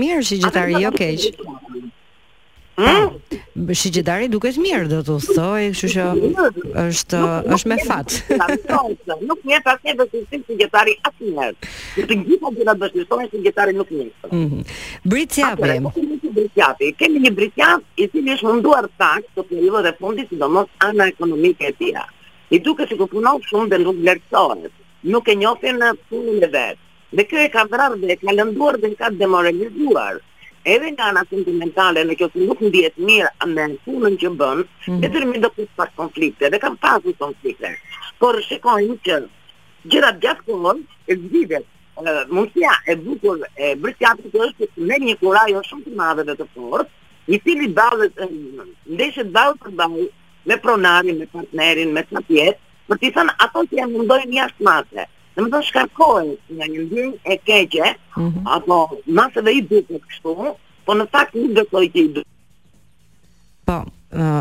Mirë 0.00 0.22
shqibitari, 0.30 0.82
jo 0.86 0.92
keqë. 0.96 1.58
Hm. 2.80 3.10
Bëshi 3.68 3.90
duket 4.32 4.56
mirë 4.56 4.86
do 4.90 4.98
të 5.04 5.14
thoj, 5.36 5.64
kështu 5.74 5.88
që 5.94 6.04
është 6.88 7.18
është 7.56 7.68
me 7.72 7.76
fat. 7.88 8.14
Nuk 9.28 9.40
jep 9.50 9.66
asnjë 9.72 9.96
vështirësi 9.98 10.56
që 10.62 10.68
dari 10.76 10.94
asnjëherë. 11.10 11.68
Të 12.10 12.18
gjitha 12.24 12.48
që 12.56 12.64
na 12.70 12.74
bëhet 12.84 13.10
sonë 13.10 13.44
që 13.48 13.52
dari 13.58 13.76
nuk 13.80 13.90
jep. 13.98 14.30
Hm. 14.32 14.62
Brit 15.12 15.36
japi. 15.42 15.76
Po 15.82 16.30
brit 16.38 16.56
japi. 16.62 16.92
Kemi 17.02 17.20
një 17.26 17.34
brit 17.40 17.58
jap 17.60 17.84
i 17.96 18.08
cili 18.14 18.32
është 18.38 18.48
munduar 18.48 18.88
tak, 19.04 19.28
po 19.36 19.44
të 19.44 19.60
lidhë 19.60 19.84
dhe 19.88 19.94
fondi 20.00 20.26
sidomos 20.30 20.70
ana 20.88 21.10
ekonomike 21.12 21.72
e 21.72 21.76
tij. 21.80 22.00
I 22.56 22.62
duket 22.66 22.88
sikur 22.94 23.10
punon 23.12 23.42
shumë 23.50 23.74
dhe 23.74 23.82
nuk 23.84 24.00
vlerësohet. 24.00 24.72
Nuk 25.12 25.28
e 25.28 25.36
njohin 25.42 25.84
punën 26.08 26.46
e 26.46 26.50
vet. 26.56 26.80
Dhe 27.12 27.28
kjo 27.28 27.44
e 27.44 27.52
ka 27.52 27.66
vrarë 27.72 28.00
dhe 28.02 28.14
e 28.16 28.20
ka 28.24 28.32
lënduar 28.40 28.80
dhe 28.80 28.92
e 28.94 28.98
ka 29.00 29.12
demoralizuar 29.20 30.18
edhe 30.64 30.90
nga 30.92 31.04
ana 31.10 31.24
sentimentale, 31.30 32.04
në 32.04 32.16
qoftë 32.20 32.44
nuk 32.46 32.60
ndihet 32.62 32.96
mirë 33.00 33.46
me 33.48 33.64
punën 33.84 34.16
që 34.20 34.30
bën, 34.38 34.62
mm 34.88 35.00
-hmm. 35.02 35.38
do 35.42 35.48
të 35.48 35.54
kusht 35.62 35.76
pas 35.76 35.88
konflikte, 35.96 36.50
dhe 36.50 36.58
kam 36.58 36.76
pasur 36.76 37.12
konflikte. 37.18 37.70
Por 38.18 38.34
shikojmë 38.42 38.96
që 39.06 39.16
gjërat 39.90 40.20
gjatë 40.22 40.42
kohën 40.46 40.78
e 41.08 41.12
zgjidhen. 41.16 41.64
Mundësia 42.30 42.72
e 42.92 42.96
bukur 42.96 43.38
e 43.56 43.74
brisjatë 43.76 44.22
të 44.32 44.38
është 44.46 44.66
në 44.88 44.96
një 45.06 45.14
kurajo 45.20 45.60
shumë 45.62 45.84
të 45.84 45.96
madhe 45.96 46.24
dhe 46.24 46.34
të 46.36 46.46
fortë, 46.54 46.90
i 47.28 47.38
cili 47.44 47.68
balët, 47.78 48.12
ndeshet 48.94 49.28
balë 49.32 49.56
për 49.62 49.70
balë 49.80 50.08
me 50.46 50.56
pronarin, 50.56 51.18
me 51.18 51.26
partnerin, 51.26 51.92
me 51.94 52.02
të 52.02 52.18
për 52.88 52.96
të 52.98 53.08
thënë 53.14 53.34
ato 53.44 53.60
që 53.70 53.74
janë 53.80 53.92
mundojnë 53.96 54.34
jashtë 54.34 54.64
mase. 54.66 55.04
Dhe 55.36 55.42
më 55.44 55.50
të 55.52 55.58
shkarkoj 55.66 56.22
nga 56.58 56.66
një 56.70 56.84
ndjenjë 56.88 57.22
e 57.34 57.38
keqe, 57.46 57.90
mhm. 58.16 58.42
apo 58.46 58.74
-hmm. 58.74 58.82
apo 58.82 58.98
masëve 59.18 59.52
i 59.58 59.60
në 59.66 60.00
kështu, 60.08 60.30
po 60.84 60.90
në 60.98 61.04
fakt 61.12 61.34
nuk 61.38 61.52
do 61.56 61.62
të 61.70 61.84
i 61.86 61.90
ti. 61.94 62.22
Po, 63.66 63.76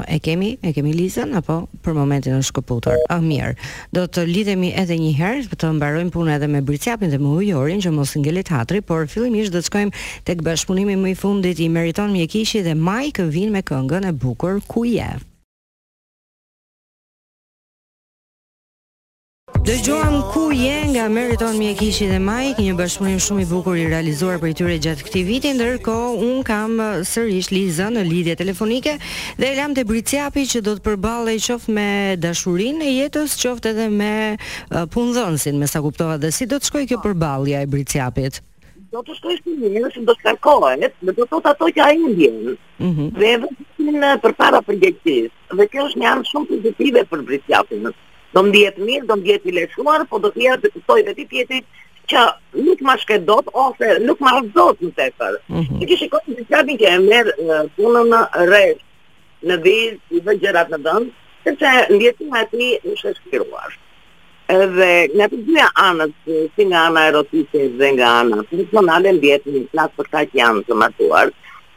e 0.09 0.17
kemi, 0.19 0.57
e 0.65 0.73
kemi 0.73 0.93
Lizën 0.99 1.35
apo 1.37 1.67
për 1.85 1.93
momentin 1.93 2.33
është 2.39 2.49
shkëputur. 2.49 2.95
Ah, 3.09 3.21
mirë. 3.21 3.53
Do 3.93 4.07
të 4.09 4.25
lidhemi 4.33 4.73
edhe 4.81 4.95
një 4.97 5.13
herë 5.19 5.45
për 5.51 5.57
të 5.61 5.71
mbarojmë 5.77 6.09
punën 6.13 6.33
edhe 6.37 6.47
me 6.49 6.61
Bricapin 6.61 7.09
dhe 7.13 7.19
me 7.21 7.29
Ujorin 7.37 7.81
që 7.81 7.91
mos 7.93 8.15
ngelet 8.17 8.47
hatri, 8.49 8.81
por 8.81 9.05
fillimisht 9.07 9.53
do 9.53 9.59
të 9.61 9.69
shkojmë 9.69 9.93
tek 10.25 10.41
bashkëpunimi 10.41 10.95
më 11.03 11.11
i 11.11 11.15
fundit 11.21 11.59
i 11.59 11.69
meriton 11.69 12.09
mjekishi 12.11 12.61
dhe 12.63 12.73
Mike 12.75 13.23
vin 13.29 13.51
me 13.51 13.61
këngën 13.61 14.09
e 14.09 14.11
bukur 14.11 14.57
Ku 14.67 14.85
je? 14.85 15.13
Dëgjuam 19.69 20.25
ku 20.33 20.49
je 20.49 20.77
nga 20.97 21.05
Meriton 21.15 21.53
Mjekishi 21.61 22.07
dhe 22.09 22.17
Mike, 22.17 22.57
një 22.65 22.73
bashkëpunim 22.79 23.19
shumë 23.21 23.43
i 23.43 23.47
bukur 23.51 23.75
i 23.77 23.83
realizuar 23.85 24.39
për 24.41 24.55
tyre 24.57 24.77
gjatë 24.81 25.05
këtij 25.05 25.23
viti, 25.27 25.51
ndërkohë 25.53 26.23
un 26.25 26.39
kam 26.47 26.73
sërish 27.05 27.51
Liza 27.53 27.91
në 27.93 28.01
lidhje 28.07 28.33
telefonike 28.39 28.95
dhe 29.37 29.51
e 29.51 29.51
lam 29.59 29.75
te 29.77 29.83
Briciapi 29.91 30.47
që 30.55 30.63
do 30.65 30.73
të 30.79 30.83
përballej 30.87 31.37
qoftë 31.45 31.75
me 31.77 31.85
dashurinë 32.23 32.87
e 32.89 32.95
jetës, 32.95 33.37
qoftë 33.43 33.75
edhe 33.75 33.85
me 33.99 34.11
punëdhënësin, 34.95 35.61
me 35.61 35.69
sa 35.69 35.83
kuptova 35.85 36.17
dhe 36.23 36.33
si 36.33 36.49
do 36.49 36.57
të 36.57 36.71
shkojë 36.71 36.89
kjo 36.95 37.01
përballje 37.05 37.61
e 37.61 37.69
Briciapit. 37.77 38.41
Do 38.89 39.05
të 39.05 39.19
shkojë 39.21 39.37
si 39.43 39.57
mirë, 39.61 39.87
si 39.93 40.01
do 40.09 40.17
të 40.17 40.31
kërkohet, 40.31 40.97
do 41.05 41.13
të 41.21 41.29
thotë 41.29 41.53
ato 41.53 41.69
që 41.77 41.85
ai 41.91 41.97
ndjen. 42.09 42.57
Mhm. 42.81 43.13
dhe 43.21 43.37
vetëm 43.45 44.03
përpara 44.25 44.65
përgjegjësisë. 44.65 45.33
Dhe 45.57 45.69
kjo 45.73 45.85
është 45.91 46.01
një 46.01 46.09
anë 46.17 46.29
shumë 46.33 46.49
pozitive 46.57 47.05
për 47.13 47.27
Briciapin 47.29 47.91
do 48.33 48.41
më 48.45 48.51
djetë 48.55 48.85
mirë, 48.87 49.05
do 49.09 49.15
më 49.17 49.25
djetë 49.29 49.49
i 49.49 49.55
leshuar, 49.57 50.03
po 50.09 50.19
do 50.23 50.31
të 50.33 50.43
njerë 50.43 50.59
të 50.63 50.71
stoj 50.83 51.01
dhe 51.07 51.13
ti 51.17 51.25
tjetit 51.31 51.65
që 52.09 52.19
nuk 52.65 52.79
ma 52.85 52.95
shkedot 52.97 53.45
ose 53.65 53.89
nuk 54.05 54.19
ma 54.23 54.31
rëzot 54.37 54.77
në 54.85 54.91
të 54.97 55.01
efer. 55.09 55.33
Në 55.47 55.89
kështë 55.89 56.05
i 56.05 56.11
kështë 56.13 56.37
i 56.37 56.37
që 56.37 56.61
i 56.73 56.77
kështë 56.77 56.95
i 56.95 57.09
mërë 57.09 57.65
punën 57.77 58.07
në 58.13 58.21
rejë, 58.51 58.75
në 59.49 59.57
vizë, 59.65 59.99
i 60.17 60.23
dhe 60.25 60.35
gjërat 60.43 60.71
në 60.73 60.79
dëndë, 60.85 61.11
se 61.43 61.55
që 61.61 61.73
në 61.91 61.99
djetë 62.05 62.29
nga 62.29 62.41
e 62.45 62.49
ti 62.53 62.69
në 62.85 62.97
shë 63.03 63.85
Dhe 64.49 64.95
në 65.13 65.25
të 65.29 65.37
gjëja 65.45 65.65
anët, 65.77 66.13
si 66.55 66.63
nga 66.65 66.79
anë 66.87 67.01
aerotisit 67.03 67.67
dhe 67.77 67.89
nga 67.93 68.07
anët, 68.23 68.47
në 68.55 68.63
të 68.71 68.81
në 68.81 68.93
alë 68.95 69.11
në 69.15 69.19
djetë 69.21 69.51
një 69.53 69.59
platë 69.75 69.95
për 69.99 70.07
të 70.09 70.23
të 70.31 70.39
janë 70.39 70.63
të 70.65 70.77
matuarë, 70.81 71.35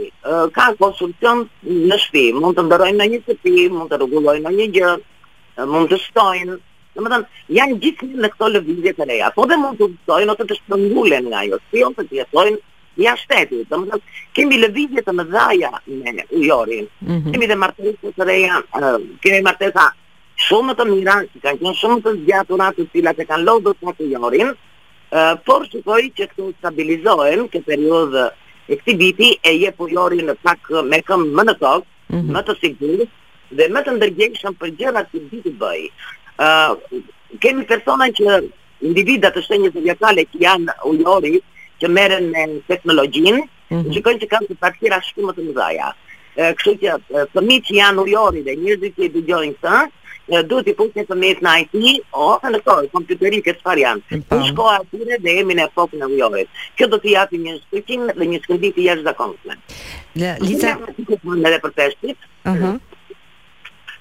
ka 0.53 0.67
konsumcion 0.79 1.47
në 1.89 1.97
shpi, 1.97 2.27
mund 2.37 2.57
të 2.59 2.65
ndërojnë 2.67 3.01
në 3.01 3.07
një 3.13 3.21
shpi, 3.25 3.69
mund 3.73 3.89
të 3.91 3.97
rrugullojnë 3.99 4.45
në 4.45 4.53
një 4.57 4.67
gjë, 4.77 4.95
mund 5.67 5.89
të 5.95 5.99
shtojnë, 6.09 6.59
Në 6.99 7.03
më 7.05 7.11
tënë, 7.13 7.27
janë 7.55 7.75
gjithë 7.83 8.07
një 8.09 8.23
në 8.25 8.29
këto 8.33 8.47
lëvizje 8.51 8.93
të 8.99 9.05
reja, 9.07 9.27
po 9.35 9.45
dhe 9.47 9.55
mund 9.61 9.79
të 9.79 9.87
shtojnë 9.93 10.33
o 10.33 10.35
të 10.39 10.55
shtëngullen 10.59 11.29
nga 11.31 11.43
jo, 11.47 11.59
si 11.71 11.85
o 11.87 11.93
të 11.95 12.03
jetojnë, 12.21 12.59
Ja 12.99 13.13
shtetit, 13.15 13.69
të 13.71 13.79
më 13.79 13.99
kemi 14.35 14.57
lëvizje 14.59 15.05
të 15.07 15.13
më 15.15 15.25
dhaja 15.31 15.71
me 15.87 16.25
ujorin, 16.35 16.89
mm 17.01 17.13
-hmm. 17.13 17.33
kemi 17.33 17.47
dhe 17.47 17.55
martesa 17.55 18.11
të 18.19 18.25
reja, 18.27 18.57
kemi 19.23 19.41
martesa 19.43 19.85
shumë 20.47 20.75
të 20.75 20.85
mira, 20.91 21.15
që 21.31 21.39
kanë 21.63 21.75
shumë 21.81 22.01
të 22.03 22.11
zgjatura 22.19 22.67
të 22.77 22.89
cilat 22.93 23.19
e 23.23 23.25
kanë 23.31 23.45
lodhë 23.47 23.73
të 23.79 24.03
ujorin, 24.09 24.51
por 25.11 25.63
shikoj 25.73 26.03
që 26.17 26.27
këtu 26.33 26.49
stabilizohen 26.59 27.47
këtë 27.53 27.65
periodë 27.67 28.25
e 28.69 28.77
këti 28.77 28.95
biti 29.01 29.29
e 29.49 29.55
je 29.57 29.71
përjori 29.79 30.21
në 30.29 30.35
pak 30.45 30.69
me 30.91 31.01
këm 31.09 31.25
më 31.39 31.45
në 31.49 31.55
tokë, 31.63 31.87
mhm. 32.13 32.33
më 32.35 32.43
të 32.49 32.55
sigur 32.63 33.07
dhe 33.57 33.69
më 33.73 33.81
të 33.87 33.95
ndërgjeshën 33.97 34.59
për 34.61 34.75
gjera 34.79 35.03
të 35.09 35.23
biti 35.31 35.55
bëj 35.57 35.83
kemi 37.45 37.65
persona 37.69 38.11
që 38.19 38.39
individat 38.85 39.35
të 39.35 39.43
shtenjës 39.47 39.79
e 39.81 39.87
vjetale 39.89 40.25
që 40.33 40.43
janë 40.45 40.77
ujori 40.87 41.41
që 41.81 41.89
meren 41.91 42.29
me 42.35 42.45
teknologjin 42.71 43.41
që 43.71 43.81
mhm. 43.81 43.97
kënë 43.97 44.21
që 44.25 44.29
kanë 44.35 44.53
të 44.53 44.59
partira 44.63 45.01
shkumët 45.09 45.41
të 45.41 45.53
zaja 45.57 45.93
kështu 46.39 46.75
që 46.83 46.97
fëmijët 47.35 47.65
që 47.69 47.77
janë 47.79 48.03
ujori 48.05 48.43
dhe 48.47 48.55
njerëzit 48.63 48.95
që 48.99 49.05
i 49.07 49.11
dëgjojnë 49.15 49.55
këtë, 49.59 49.79
ë 50.39 50.43
duhet 50.49 50.67
të 50.69 50.75
punojnë 50.79 51.07
të 51.09 51.17
mes 51.19 51.41
në 51.43 51.55
IT 51.65 52.07
ose 52.25 52.51
në 52.53 52.61
kohë 52.67 52.89
kompjuterin 52.95 53.43
që 53.47 53.55
çfarë 53.59 53.83
janë. 53.85 54.19
Ku 54.31 54.41
shko 54.51 54.67
atyre 54.75 55.19
dhe 55.25 55.35
jemi 55.41 55.57
në 55.59 55.67
e 55.69 55.89
në 55.99 56.13
ujore. 56.15 56.45
Kjo 56.77 56.87
do 56.93 57.01
të 57.03 57.15
japi 57.17 57.39
një 57.45 57.55
shpëtim 57.65 58.07
dhe 58.19 58.29
një 58.33 58.41
shkëndijë 58.45 58.87
jashtëzakonshme. 58.91 59.57
Lica, 60.47 60.77
ti 60.97 61.09
ke 61.09 61.19
punë 61.25 61.43
edhe 61.49 61.59
për 61.67 61.75
festit? 61.81 62.17
Ëh. 62.47 62.79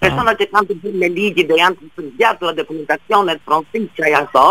Po. 0.00 0.06
Personat 0.06 0.38
që 0.40 0.46
kanë 0.52 0.68
të 0.70 0.74
gjithë 0.82 0.98
me 1.02 1.06
ligjit 1.10 1.48
dhe 1.50 1.56
janë 1.58 1.90
të 1.96 2.30
të 2.38 2.50
dokumentacionet 2.60 3.40
fronsim 3.46 3.86
që 3.96 4.04
aja 4.06 4.20
so, 4.34 4.44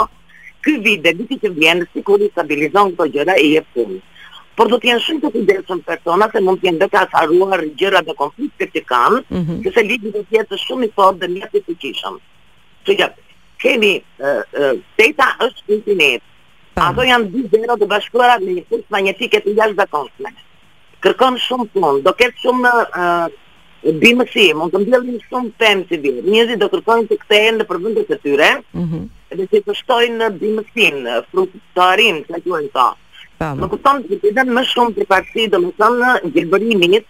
këj 0.66 0.74
vit 0.86 1.06
dhe 1.06 1.14
viti 1.22 1.38
që 1.44 1.52
vjenë, 1.56 1.86
si 1.94 2.04
kur 2.04 2.20
i 2.20 2.28
stabilizon 2.34 2.92
këto 2.96 3.06
gjëra 3.14 3.36
i 3.46 3.54
e 3.56 3.62
punë. 3.76 4.00
Por 4.60 4.68
do 4.72 4.80
t'jen 4.82 5.00
shumë 5.00 5.22
të 5.24 5.30
të 5.36 5.44
ndërësën 5.46 5.80
personat 5.86 6.36
e 6.36 6.42
mund 6.44 6.60
t'jen 6.64 6.80
dhe 6.82 6.88
ka 6.92 7.04
asaruar 7.08 7.62
gjëra 7.80 8.02
dhe 8.08 8.16
konflikte 8.20 8.68
që 8.74 8.82
kanë, 8.92 9.20
mhm. 9.40 9.62
se 9.76 9.84
ligjit 9.88 10.18
dhe 10.18 10.24
tjetë 10.34 10.60
shumë 10.66 10.90
i 10.90 10.94
fort 11.00 11.22
dhe 11.24 11.30
njëtë 11.38 11.62
i 11.62 11.64
të 11.68 11.76
qishëm. 11.86 12.18
Që 12.88 12.98
që 13.00 13.08
kemi, 13.64 13.94
sejta 15.00 15.32
është 15.48 15.78
internet. 15.80 16.22
ato 16.86 17.02
janë 17.10 17.28
dy 17.34 17.42
zero 17.54 17.76
dhe 17.82 17.88
bashkuara 17.90 18.36
me 18.44 18.52
një 18.60 18.64
kërës 18.70 18.86
ma 18.92 19.00
një 19.02 19.14
jashtë 19.16 19.74
dhe 19.80 19.86
konflikte. 19.96 20.42
Kërkon 21.04 21.38
shumë 21.46 22.02
do 22.06 22.12
ketë 22.20 22.38
shumë 22.44 22.72
bimë 23.96 24.26
si, 24.34 24.46
mund 24.56 24.74
të 24.74 24.80
mbjellin 24.84 25.18
shumë 25.30 25.52
temë 25.62 25.86
si 25.90 25.98
vjetë. 26.04 26.24
Njëzit 26.28 26.60
do 26.62 26.68
kërkojnë 26.72 27.08
të 27.08 27.18
kthejnë 27.24 27.58
në 27.62 27.66
përbëndër 27.70 28.06
të 28.10 28.18
tyre, 28.24 28.50
mm 28.74 28.86
-hmm. 28.86 29.04
dhe 29.38 29.48
që 29.52 29.62
të 29.68 29.74
shtojnë 29.82 30.18
në 30.22 30.28
bimë 30.42 30.64
si, 30.74 30.88
në 31.04 31.14
fruktarin, 31.32 32.18
që 32.28 32.36
e 32.38 32.42
kjojnë 32.46 32.72
ta. 32.76 32.88
Më 33.60 33.70
kuptonë 33.72 34.04
të 34.10 34.16
të 34.24 34.28
edhe 34.32 34.44
më 34.58 34.64
shumë 34.72 34.94
të 34.98 35.04
parësi, 35.12 35.48
dhe 35.52 35.58
më 35.66 35.72
thonë 35.80 36.00
në 36.04 36.12
gjelbërimit, 36.36 37.06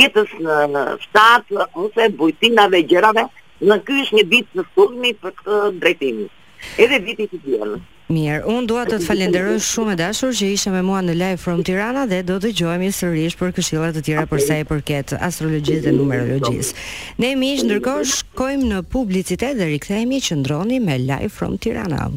jetës 0.00 0.30
në, 0.44 0.54
në 0.74 0.82
shtatë, 1.04 1.66
ose 1.84 2.08
bujtinave, 2.20 2.82
gjerave, 2.82 3.24
në 3.68 3.76
kësh 3.86 4.12
një 4.16 4.24
bitë 4.34 4.52
në 4.58 4.62
fulmi 4.74 5.10
për 5.22 5.30
këtë 5.38 5.78
drejtimit. 5.80 6.30
Edhe 6.78 6.98
viti 7.06 7.26
të 7.30 7.38
të 7.40 7.80
Mirë, 8.08 8.38
unë 8.48 8.68
dua 8.70 8.84
të 8.88 8.98
të 9.02 9.04
falenderoj 9.04 9.56
shumë 9.60 9.92
e 9.92 9.96
dashur 10.00 10.30
që 10.36 10.46
ishe 10.54 10.70
me 10.72 10.80
mua 10.86 11.02
në 11.04 11.16
live 11.20 11.42
from 11.42 11.60
Tirana 11.66 12.06
dhe 12.08 12.22
do 12.30 12.38
të 12.40 12.54
gjojmë 12.60 12.88
i 12.88 12.94
sërish 12.98 13.36
për 13.36 13.52
këshillat 13.58 13.92
të 13.98 14.04
tjera 14.06 14.24
përsa 14.30 14.56
i 14.62 14.66
përket 14.70 15.12
astrologjit 15.28 15.84
dhe 15.84 15.92
numerologjis. 15.98 16.72
Ne 17.20 17.34
mi 17.36 17.52
ishë 17.58 17.68
ndërkosh, 17.68 18.16
kojmë 18.40 18.72
në 18.72 18.80
publicitet 18.96 19.60
dhe 19.60 19.68
rikëthejmë 19.74 20.20
i 20.20 20.24
që 20.30 20.40
ndroni 20.40 20.80
me 20.88 20.98
live 21.04 21.28
from 21.36 21.58
Tirana. 21.60 22.08